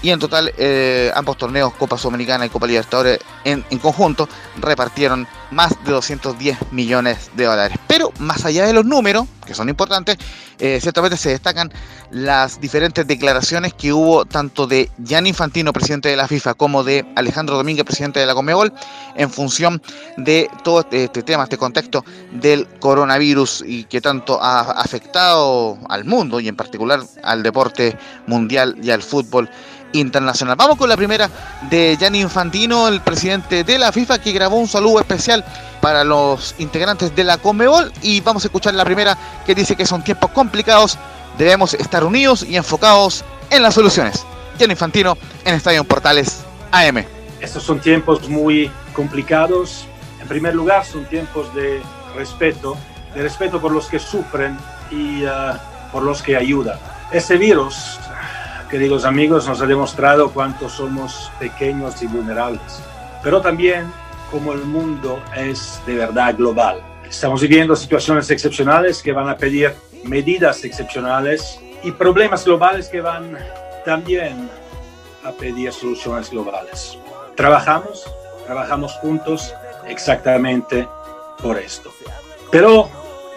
y 0.02 0.10
en 0.10 0.18
total 0.18 0.52
eh, 0.58 1.10
ambos 1.14 1.36
torneos, 1.36 1.72
Copa 1.74 1.98
Sudamericana 1.98 2.46
y 2.46 2.48
Copa 2.48 2.66
Libertadores 2.66 3.18
en, 3.44 3.62
conjunto, 3.78 4.28
repartieron 4.58 5.26
más 5.50 5.72
de 5.84 5.92
210 5.92 6.72
millones 6.72 7.30
de 7.34 7.44
dólares. 7.44 7.78
Pero 7.86 8.12
más 8.18 8.44
allá 8.44 8.66
de 8.66 8.72
los 8.72 8.84
números, 8.84 9.26
que 9.46 9.54
son 9.54 9.68
importantes, 9.68 10.18
eh, 10.58 10.78
ciertamente 10.80 11.16
se 11.16 11.30
destacan 11.30 11.72
las 12.10 12.60
diferentes 12.60 13.06
declaraciones 13.06 13.74
que 13.74 13.92
hubo 13.92 14.24
tanto 14.24 14.66
de 14.66 14.90
Gianni 14.98 15.30
Infantino, 15.30 15.72
presidente 15.72 16.08
de 16.08 16.16
la 16.16 16.26
FIFA, 16.26 16.54
como 16.54 16.82
de 16.82 17.04
Alejandro 17.14 17.56
Domínguez, 17.56 17.84
presidente 17.84 18.20
de 18.20 18.26
la 18.26 18.34
Comebol, 18.34 18.72
en 19.16 19.30
función 19.30 19.82
de 20.16 20.50
todo 20.64 20.80
este, 20.80 21.04
este 21.04 21.22
tema, 21.22 21.44
este 21.44 21.58
contexto 21.58 22.04
del 22.32 22.66
coronavirus 22.80 23.64
y 23.66 23.84
que 23.84 24.00
tanto 24.00 24.42
ha 24.42 24.60
afectado 24.60 25.78
al 25.88 26.04
mundo 26.04 26.40
y 26.40 26.48
en 26.48 26.56
particular 26.56 27.00
al 27.22 27.42
deporte 27.42 27.96
mundial 28.26 28.76
y 28.82 28.90
al 28.90 29.02
fútbol 29.02 29.48
internacional. 29.92 30.56
Vamos 30.56 30.76
con 30.76 30.88
la 30.88 30.96
primera 30.96 31.30
de 31.70 31.96
Gianni 31.98 32.20
Infantino, 32.20 32.88
el 32.88 33.00
presidente 33.00 33.64
de 33.64 33.78
la 33.78 33.92
FIFA, 33.92 34.18
que 34.18 34.32
grabó 34.32 34.56
un 34.56 34.68
saludo 34.68 35.00
especial 35.00 35.44
para 35.80 36.04
los 36.04 36.54
integrantes 36.58 37.14
de 37.14 37.24
la 37.24 37.38
Conmebol 37.38 37.92
y 38.02 38.20
vamos 38.20 38.44
a 38.44 38.48
escuchar 38.48 38.74
la 38.74 38.84
primera 38.84 39.16
que 39.44 39.54
dice 39.54 39.76
que 39.76 39.86
son 39.86 40.02
tiempos 40.02 40.30
complicados, 40.30 40.98
debemos 41.38 41.74
estar 41.74 42.04
unidos 42.04 42.42
y 42.42 42.56
enfocados 42.56 43.24
en 43.50 43.62
las 43.62 43.74
soluciones. 43.74 44.24
Gianni 44.58 44.72
Infantino 44.72 45.16
en 45.44 45.54
Estadio 45.54 45.84
Portales 45.84 46.44
AM. 46.72 47.04
Estos 47.40 47.62
son 47.62 47.80
tiempos 47.80 48.28
muy 48.28 48.70
complicados. 48.94 49.86
En 50.20 50.28
primer 50.28 50.54
lugar, 50.54 50.84
son 50.84 51.04
tiempos 51.04 51.54
de 51.54 51.82
respeto, 52.16 52.76
de 53.14 53.22
respeto 53.22 53.60
por 53.60 53.72
los 53.72 53.86
que 53.86 53.98
sufren 53.98 54.58
y 54.90 55.24
uh, 55.24 55.56
por 55.92 56.02
los 56.02 56.22
que 56.22 56.36
ayudan. 56.36 56.78
Este 57.12 57.36
virus 57.36 57.98
queridos 58.70 59.04
amigos, 59.04 59.46
nos 59.46 59.60
ha 59.60 59.66
demostrado 59.66 60.30
cuánto 60.30 60.68
somos 60.68 61.30
pequeños 61.38 62.02
y 62.02 62.06
vulnerables, 62.06 62.82
pero 63.22 63.40
también 63.40 63.92
cómo 64.30 64.52
el 64.52 64.64
mundo 64.64 65.22
es 65.36 65.80
de 65.86 65.96
verdad 65.96 66.36
global. 66.36 66.82
Estamos 67.08 67.40
viviendo 67.42 67.76
situaciones 67.76 68.30
excepcionales 68.30 69.02
que 69.02 69.12
van 69.12 69.28
a 69.28 69.36
pedir 69.36 69.72
medidas 70.04 70.64
excepcionales 70.64 71.60
y 71.82 71.92
problemas 71.92 72.44
globales 72.44 72.88
que 72.88 73.00
van 73.00 73.38
también 73.84 74.50
a 75.24 75.30
pedir 75.32 75.72
soluciones 75.72 76.30
globales. 76.30 76.98
Trabajamos, 77.36 78.04
trabajamos 78.46 78.92
juntos 78.94 79.54
exactamente 79.86 80.88
por 81.40 81.58
esto. 81.58 81.90
Pero, 82.50 82.88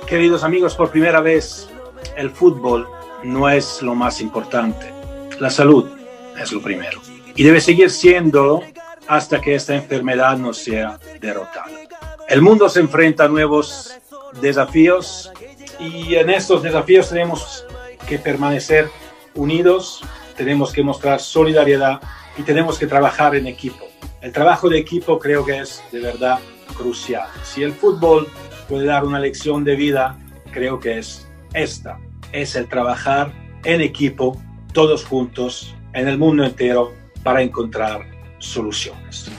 queridos 0.07 0.43
amigos, 0.43 0.75
por 0.75 0.89
primera 0.89 1.21
vez 1.21 1.69
el 2.15 2.31
fútbol 2.31 2.87
no 3.23 3.49
es 3.49 3.81
lo 3.81 3.93
más 3.93 4.21
importante 4.21 4.98
la 5.39 5.49
salud 5.49 5.89
es 6.39 6.51
lo 6.51 6.61
primero. 6.61 7.01
Y 7.35 7.43
debe 7.43 7.61
seguir 7.61 7.89
siendo 7.89 8.63
hasta 9.07 9.41
que 9.41 9.55
esta 9.55 9.75
enfermedad 9.75 10.37
no 10.37 10.53
sea 10.53 10.99
derrotada. 11.19 11.65
El 12.27 12.41
mundo 12.41 12.69
se 12.69 12.79
enfrenta 12.79 13.25
a 13.25 13.27
nuevos 13.27 13.97
desafíos 14.41 15.31
y 15.79 16.15
en 16.15 16.29
estos 16.29 16.61
desafíos 16.61 17.09
tenemos 17.09 17.65
que 18.07 18.19
permanecer 18.19 18.89
unidos, 19.33 20.01
tenemos 20.35 20.71
que 20.71 20.83
mostrar 20.83 21.19
solidaridad 21.19 22.01
y 22.37 22.43
tenemos 22.43 22.77
que 22.77 22.87
trabajar 22.87 23.35
en 23.35 23.47
equipo. 23.47 23.87
El 24.21 24.31
trabajo 24.31 24.69
de 24.69 24.77
equipo 24.77 25.17
creo 25.17 25.45
que 25.45 25.59
es 25.59 25.81
de 25.91 25.99
verdad 25.99 26.39
crucial. 26.77 27.27
Si 27.43 27.63
el 27.63 27.73
fútbol 27.73 28.27
puede 28.67 28.85
dar 28.85 29.05
una 29.05 29.19
lección 29.19 29.63
de 29.63 29.75
vida, 29.75 30.17
creo 30.51 30.79
que 30.79 30.99
es 30.99 31.27
esta. 31.53 31.99
Es 32.31 32.55
el 32.55 32.67
trabajar 32.67 33.31
en 33.63 33.81
equipo, 33.81 34.39
todos 34.73 35.05
juntos, 35.05 35.73
en 35.93 36.07
el 36.07 36.17
mundo 36.17 36.43
entero, 36.43 36.93
para 37.23 37.41
encontrar 37.41 38.01
soluciones. 38.39 39.29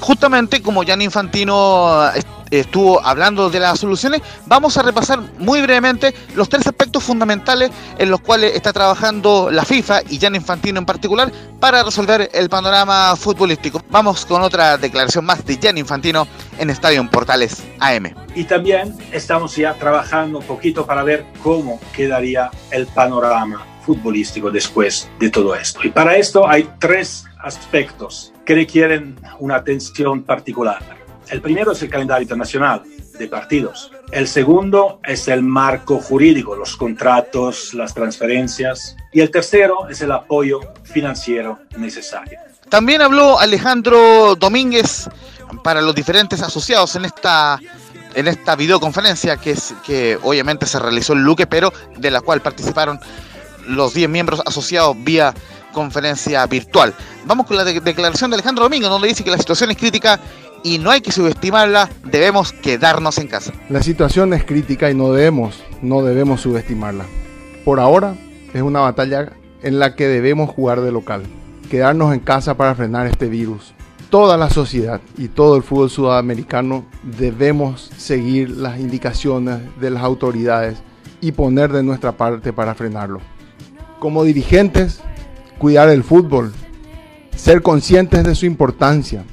Justamente 0.00 0.62
como 0.62 0.84
Jan 0.84 1.02
Infantino 1.02 2.10
estuvo 2.50 3.04
hablando 3.04 3.50
de 3.50 3.60
las 3.60 3.80
soluciones, 3.80 4.22
vamos 4.46 4.76
a 4.76 4.82
repasar 4.82 5.20
muy 5.38 5.60
brevemente 5.62 6.14
los 6.34 6.48
tres 6.48 6.66
aspectos 6.66 7.02
fundamentales 7.02 7.70
en 7.98 8.10
los 8.10 8.20
cuales 8.20 8.54
está 8.54 8.72
trabajando 8.72 9.50
la 9.50 9.64
FIFA 9.64 10.02
y 10.08 10.18
Jan 10.18 10.34
Infantino 10.34 10.78
en 10.78 10.86
particular 10.86 11.32
para 11.58 11.82
resolver 11.82 12.30
el 12.32 12.48
panorama 12.48 13.16
futbolístico. 13.16 13.82
Vamos 13.90 14.24
con 14.24 14.42
otra 14.42 14.76
declaración 14.78 15.24
más 15.24 15.44
de 15.44 15.58
Jan 15.60 15.78
Infantino 15.78 16.26
en 16.58 16.70
Estadio 16.70 17.00
en 17.00 17.08
Portales 17.08 17.62
AM. 17.80 18.14
Y 18.34 18.44
también 18.44 18.96
estamos 19.12 19.56
ya 19.56 19.74
trabajando 19.74 20.38
un 20.38 20.44
poquito 20.44 20.86
para 20.86 21.02
ver 21.02 21.26
cómo 21.42 21.80
quedaría 21.92 22.50
el 22.70 22.86
panorama 22.86 23.73
futbolístico 23.84 24.50
después 24.50 25.08
de 25.18 25.30
todo 25.30 25.54
esto. 25.54 25.80
Y 25.84 25.90
para 25.90 26.16
esto 26.16 26.48
hay 26.48 26.68
tres 26.78 27.24
aspectos 27.42 28.32
que 28.44 28.54
requieren 28.54 29.16
una 29.38 29.56
atención 29.56 30.22
particular. 30.22 30.82
El 31.28 31.40
primero 31.40 31.72
es 31.72 31.82
el 31.82 31.88
calendario 31.88 32.22
internacional 32.22 32.82
de 33.18 33.28
partidos. 33.28 33.90
El 34.10 34.28
segundo 34.28 35.00
es 35.04 35.28
el 35.28 35.42
marco 35.42 35.98
jurídico, 35.98 36.54
los 36.56 36.76
contratos, 36.76 37.74
las 37.74 37.94
transferencias. 37.94 38.96
Y 39.12 39.20
el 39.20 39.30
tercero 39.30 39.88
es 39.88 40.00
el 40.02 40.12
apoyo 40.12 40.60
financiero 40.82 41.60
necesario. 41.76 42.38
También 42.68 43.02
habló 43.02 43.38
Alejandro 43.38 44.34
Domínguez 44.34 45.08
para 45.62 45.80
los 45.80 45.94
diferentes 45.94 46.42
asociados 46.42 46.96
en 46.96 47.04
esta 47.04 47.58
en 48.14 48.28
esta 48.28 48.54
videoconferencia 48.54 49.36
que, 49.36 49.52
es, 49.52 49.74
que 49.84 50.18
obviamente 50.22 50.66
se 50.66 50.78
realizó 50.78 51.14
en 51.14 51.24
Luque, 51.24 51.46
pero 51.48 51.72
de 51.96 52.10
la 52.12 52.20
cual 52.20 52.40
participaron 52.40 53.00
los 53.66 53.94
10 53.94 54.08
miembros 54.08 54.42
asociados 54.46 54.96
vía 55.02 55.34
conferencia 55.72 56.46
virtual. 56.46 56.94
Vamos 57.26 57.46
con 57.46 57.56
la 57.56 57.64
declaración 57.64 58.30
de 58.30 58.36
Alejandro 58.36 58.64
Domingo, 58.64 58.88
donde 58.88 59.08
dice 59.08 59.24
que 59.24 59.30
la 59.30 59.38
situación 59.38 59.70
es 59.70 59.76
crítica 59.76 60.20
y 60.62 60.78
no 60.78 60.90
hay 60.90 61.02
que 61.02 61.12
subestimarla, 61.12 61.90
debemos 62.04 62.52
quedarnos 62.52 63.18
en 63.18 63.28
casa. 63.28 63.52
La 63.68 63.82
situación 63.82 64.32
es 64.32 64.44
crítica 64.44 64.90
y 64.90 64.94
no 64.94 65.12
debemos, 65.12 65.62
no 65.82 66.02
debemos 66.02 66.40
subestimarla. 66.40 67.04
Por 67.66 67.80
ahora 67.80 68.14
es 68.54 68.62
una 68.62 68.80
batalla 68.80 69.32
en 69.62 69.78
la 69.78 69.94
que 69.94 70.08
debemos 70.08 70.48
jugar 70.48 70.80
de 70.80 70.90
local, 70.90 71.22
quedarnos 71.70 72.14
en 72.14 72.20
casa 72.20 72.56
para 72.56 72.74
frenar 72.74 73.06
este 73.06 73.26
virus. 73.26 73.74
Toda 74.08 74.36
la 74.36 74.48
sociedad 74.48 75.00
y 75.18 75.28
todo 75.28 75.56
el 75.56 75.62
fútbol 75.62 75.90
sudamericano 75.90 76.86
debemos 77.02 77.90
seguir 77.96 78.50
las 78.50 78.78
indicaciones 78.78 79.58
de 79.80 79.90
las 79.90 80.02
autoridades 80.02 80.78
y 81.20 81.32
poner 81.32 81.72
de 81.72 81.82
nuestra 81.82 82.12
parte 82.12 82.52
para 82.52 82.74
frenarlo. 82.74 83.20
Como 83.98 84.24
dirigentes, 84.24 85.00
cuidar 85.58 85.88
el 85.88 86.02
fútbol, 86.02 86.52
ser 87.36 87.62
conscientes 87.62 88.24
de 88.24 88.34
su 88.34 88.44
importancia, 88.44 89.24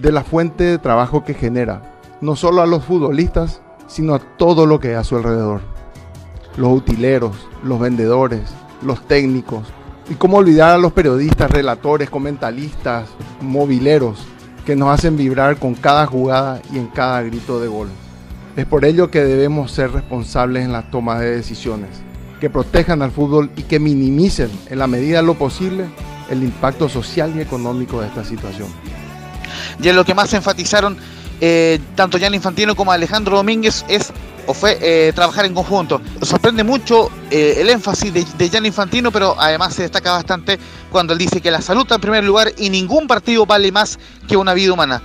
de 0.00 0.12
la 0.12 0.24
fuente 0.24 0.64
de 0.64 0.78
trabajo 0.78 1.24
que 1.24 1.34
genera, 1.34 2.00
no 2.20 2.36
solo 2.36 2.62
a 2.62 2.66
los 2.66 2.84
futbolistas, 2.84 3.60
sino 3.86 4.14
a 4.14 4.18
todo 4.18 4.66
lo 4.66 4.80
que 4.80 4.88
hay 4.88 4.94
a 4.94 5.04
su 5.04 5.16
alrededor. 5.16 5.60
Los 6.56 6.72
utileros, 6.72 7.48
los 7.62 7.80
vendedores, 7.80 8.42
los 8.82 9.06
técnicos, 9.06 9.66
y 10.08 10.14
cómo 10.14 10.38
olvidar 10.38 10.74
a 10.74 10.78
los 10.78 10.92
periodistas, 10.92 11.50
relatores, 11.50 12.08
comentaristas, 12.08 13.08
mobileros, 13.40 14.26
que 14.64 14.76
nos 14.76 14.88
hacen 14.88 15.16
vibrar 15.16 15.58
con 15.58 15.74
cada 15.74 16.06
jugada 16.06 16.62
y 16.72 16.78
en 16.78 16.86
cada 16.86 17.20
grito 17.22 17.60
de 17.60 17.68
gol. 17.68 17.88
Es 18.56 18.64
por 18.64 18.84
ello 18.84 19.10
que 19.10 19.24
debemos 19.24 19.72
ser 19.72 19.90
responsables 19.90 20.64
en 20.64 20.72
la 20.72 20.90
toma 20.90 21.18
de 21.18 21.30
decisiones 21.32 21.90
que 22.40 22.50
protejan 22.50 23.02
al 23.02 23.10
fútbol 23.10 23.50
y 23.56 23.62
que 23.62 23.78
minimicen 23.78 24.50
en 24.68 24.78
la 24.78 24.86
medida 24.86 25.18
de 25.18 25.26
lo 25.26 25.34
posible 25.34 25.86
el 26.30 26.42
impacto 26.42 26.88
social 26.88 27.32
y 27.36 27.40
económico 27.40 28.00
de 28.00 28.08
esta 28.08 28.24
situación. 28.24 28.68
Y 29.82 29.88
en 29.88 29.96
lo 29.96 30.04
que 30.04 30.14
más 30.14 30.32
enfatizaron 30.34 30.96
eh, 31.40 31.80
tanto 31.94 32.18
Jan 32.18 32.34
Infantino 32.34 32.76
como 32.76 32.92
Alejandro 32.92 33.36
Domínguez 33.36 33.84
es 33.88 34.12
o 34.46 34.52
fue 34.52 34.78
eh, 34.80 35.12
trabajar 35.14 35.46
en 35.46 35.54
conjunto. 35.54 36.00
Sorprende 36.22 36.64
mucho 36.64 37.10
eh, 37.30 37.56
el 37.58 37.70
énfasis 37.70 38.12
de, 38.12 38.26
de 38.36 38.50
Jan 38.50 38.66
Infantino, 38.66 39.10
pero 39.10 39.34
además 39.38 39.74
se 39.74 39.82
destaca 39.82 40.12
bastante 40.12 40.58
cuando 40.90 41.14
él 41.14 41.18
dice 41.18 41.40
que 41.40 41.50
la 41.50 41.62
salud 41.62 41.82
está 41.82 41.96
en 41.96 42.00
primer 42.02 42.24
lugar 42.24 42.52
y 42.58 42.68
ningún 42.68 43.06
partido 43.06 43.46
vale 43.46 43.72
más 43.72 43.98
que 44.28 44.36
una 44.36 44.52
vida 44.54 44.72
humana. 44.72 45.02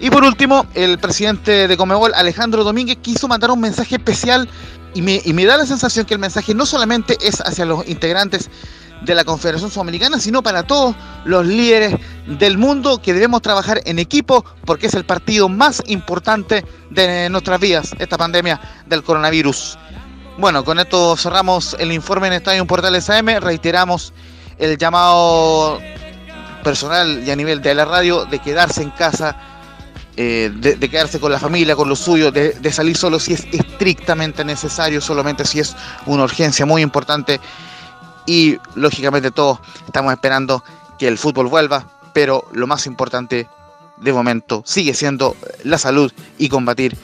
Y 0.00 0.10
por 0.10 0.22
último, 0.22 0.64
el 0.74 0.98
presidente 0.98 1.66
de 1.66 1.76
Comebol, 1.76 2.14
Alejandro 2.14 2.62
Domínguez, 2.62 2.98
quiso 3.02 3.26
mandar 3.26 3.50
un 3.50 3.60
mensaje 3.60 3.96
especial 3.96 4.48
y 4.94 5.02
me, 5.02 5.20
y 5.24 5.32
me 5.32 5.44
da 5.44 5.56
la 5.56 5.66
sensación 5.66 6.06
que 6.06 6.14
el 6.14 6.20
mensaje 6.20 6.54
no 6.54 6.66
solamente 6.66 7.16
es 7.20 7.40
hacia 7.40 7.64
los 7.64 7.86
integrantes 7.88 8.48
de 9.02 9.14
la 9.14 9.24
Confederación 9.24 9.70
Sudamericana, 9.70 10.18
sino 10.20 10.42
para 10.42 10.62
todos 10.62 10.94
los 11.24 11.46
líderes 11.46 11.96
del 12.26 12.58
mundo 12.58 13.00
que 13.02 13.12
debemos 13.12 13.42
trabajar 13.42 13.80
en 13.84 13.98
equipo 13.98 14.44
porque 14.64 14.86
es 14.86 14.94
el 14.94 15.04
partido 15.04 15.48
más 15.48 15.82
importante 15.86 16.64
de 16.90 17.28
nuestras 17.30 17.60
vidas, 17.60 17.94
esta 17.98 18.16
pandemia 18.16 18.60
del 18.86 19.02
coronavirus. 19.02 19.78
Bueno, 20.38 20.64
con 20.64 20.78
esto 20.78 21.16
cerramos 21.16 21.76
el 21.78 21.90
informe 21.92 22.28
en 22.28 22.34
Estadio 22.34 22.64
Portales 22.66 23.10
AM, 23.10 23.40
reiteramos 23.40 24.12
el 24.58 24.78
llamado 24.78 25.80
personal 26.62 27.22
y 27.26 27.30
a 27.30 27.36
nivel 27.36 27.60
de 27.62 27.74
la 27.74 27.84
radio 27.84 28.24
de 28.24 28.38
quedarse 28.38 28.82
en 28.82 28.90
casa 28.90 29.36
eh, 30.20 30.50
de, 30.52 30.90
quedarse 30.90 31.20
con 31.20 31.30
la 31.30 31.38
familia, 31.38 31.76
con 31.76 31.88
los 31.88 32.00
suyos, 32.00 32.32
de, 32.32 32.50
de, 32.50 32.72
salir 32.72 32.96
solo 32.96 33.20
si 33.20 33.34
es 33.34 33.46
estrictamente 33.52 34.44
necesario, 34.44 35.00
solamente 35.00 35.44
si 35.44 35.60
es 35.60 35.76
una 36.06 36.24
urgencia 36.24 36.66
muy 36.66 36.82
importante. 36.82 37.40
Y 38.26 38.58
lógicamente 38.74 39.30
todos 39.30 39.60
estamos 39.86 40.12
esperando 40.12 40.64
que 40.98 41.06
el 41.06 41.18
fútbol 41.18 41.46
vuelva, 41.46 41.86
pero 42.12 42.48
lo 42.52 42.66
más 42.66 42.86
importante 42.86 43.46
de 43.96 44.12
momento 44.12 44.64
sigue 44.66 44.92
siendo 44.92 45.36
la 45.62 45.78
salud 45.78 46.12
y 46.36 46.48
combatir 46.48 46.98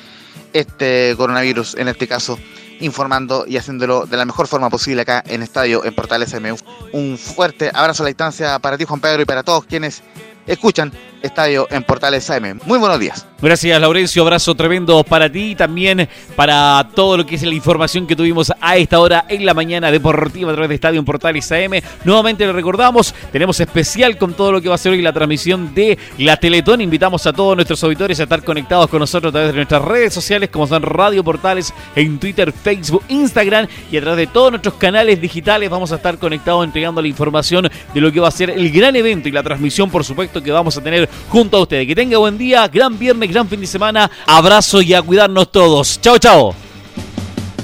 este 0.53 1.15
coronavirus, 1.17 1.77
en 1.77 1.87
este 1.87 2.09
caso 2.09 2.37
informando 2.81 3.45
y 3.47 3.59
haciéndolo 3.59 4.07
de 4.07 4.17
la 4.17 4.25
mejor 4.25 4.49
forma 4.49 4.71
posible 4.71 5.03
acá 5.03 5.23
en 5.25 5.45
Estadio, 5.45 5.85
en 5.85 5.95
Portales 5.95 6.35
MU. 6.41 6.57
Un 6.91 7.17
fuerte 7.17 7.71
abrazo 7.73 8.03
a 8.03 8.07
la 8.07 8.09
distancia 8.09 8.59
para 8.59 8.77
ti, 8.77 8.85
Juan 8.85 9.01
Pedro, 9.01 9.23
y 9.23 9.25
para 9.25 9.45
todos 9.45 9.67
quienes 9.67 10.03
escuchan 10.49 10.93
Estadio 11.25 11.67
en 11.71 11.83
Portales 11.83 12.29
AM. 12.31 12.61
Muy 12.67 12.79
buenos 12.79 13.01
días. 13.01 13.27
Gracias, 13.41 13.79
Laurencio. 13.81 14.23
Abrazo 14.23 14.55
tremendo 14.55 15.03
para 15.05 15.31
ti 15.31 15.51
y 15.51 15.55
también 15.55 16.09
para 16.37 16.89
todo 16.95 17.17
lo 17.19 17.27
que 17.27 17.35
es 17.35 17.43
la 17.43 17.55
información 17.55 18.07
que 18.07 18.17
tuvimos 18.17 18.53
a 18.61 18.77
esta 18.77 19.01
hora 19.01 19.25
en 19.29 19.45
la 19.45 19.53
mañana 19.53 19.91
deportiva 19.91 20.51
a 20.51 20.55
través 20.55 20.69
de 20.69 20.75
Estadio 20.77 20.99
en 20.99 21.05
Portales 21.05 21.51
AM. 21.53 21.73
Nuevamente 22.05 22.47
le 22.47 22.53
recordamos, 22.53 23.15
tenemos 23.33 23.59
especial 23.61 24.17
con 24.17 24.35
todo 24.35 24.53
lo 24.53 24.63
que 24.63 24.69
va 24.69 24.77
a 24.77 24.79
ser 24.79 24.93
hoy 24.93 25.03
la 25.03 25.13
transmisión 25.13 25.75
de 25.75 25.99
la 26.19 26.37
Teletón. 26.37 26.81
Invitamos 26.81 27.27
a 27.27 27.33
todos 27.33 27.55
nuestros 27.57 27.83
auditores 27.85 28.21
a 28.21 28.25
estar 28.25 28.43
conectados 28.43 28.89
con 28.89 29.01
nosotros 29.01 29.31
a 29.31 29.33
través 29.33 29.51
de 29.51 29.57
nuestras 29.57 29.83
redes 29.83 30.15
sociales, 30.15 30.51
como 30.51 30.67
son 30.67 30.83
Radio 30.83 31.25
Portales 31.25 31.73
en 31.97 32.19
Twitter, 32.19 32.53
Facebook, 32.53 33.03
Instagram 33.09 33.67
y 33.91 33.97
a 33.97 34.01
través 34.01 34.27
de 34.27 34.33
todos 34.33 34.53
nuestros 34.53 34.75
canales 34.75 35.21
digitales. 35.21 35.69
Vamos 35.69 35.93
a 35.93 35.97
estar 35.97 36.19
conectados 36.19 36.65
entregando 36.65 37.03
la 37.03 37.09
información 37.09 37.69
de 37.93 38.01
lo 38.01 38.13
que 38.13 38.21
va 38.21 38.29
a 38.29 38.31
ser 38.31 38.51
el 38.51 38.71
gran 38.71 38.97
evento 38.97 39.29
y 39.29 39.33
la 39.33 39.43
transmisión, 39.43 39.91
por 39.91 40.05
supuesto, 40.05 40.43
que 40.43 40.51
vamos 40.51 40.77
a 40.77 40.83
tener 40.83 41.09
junto 41.29 41.57
a 41.57 41.63
ustedes. 41.63 41.87
Que 41.87 41.95
tenga 41.95 42.19
buen 42.19 42.39
día, 42.39 42.67
gran 42.69 42.99
viernes, 42.99 43.31
gran 43.31 43.49
fin 43.49 43.61
de 43.61 43.67
semana. 43.67 44.11
Abrazo 44.27 44.83
y 44.83 44.95
a 44.95 45.03
cuidarnos 45.03 45.51
todos. 45.51 46.01
Chao, 46.01 46.19
chao. 46.19 46.55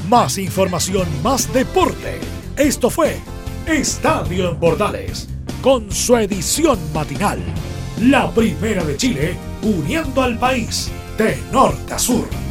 Más 0.08 0.38
información, 0.38 1.06
más 1.22 1.52
deporte. 1.52 2.18
Esto 2.56 2.90
fue 2.90 3.18
Estadio 3.66 4.50
en 4.50 4.56
Portales, 4.56 5.28
con 5.62 5.90
su 5.92 6.16
edición 6.16 6.78
matinal. 6.92 7.38
La 8.02 8.30
primera 8.30 8.82
de 8.82 8.96
Chile, 8.96 9.36
uniendo 9.62 10.22
al 10.22 10.38
país 10.38 10.90
de 11.16 11.38
norte 11.52 11.94
a 11.94 11.98
sur. 11.98 12.49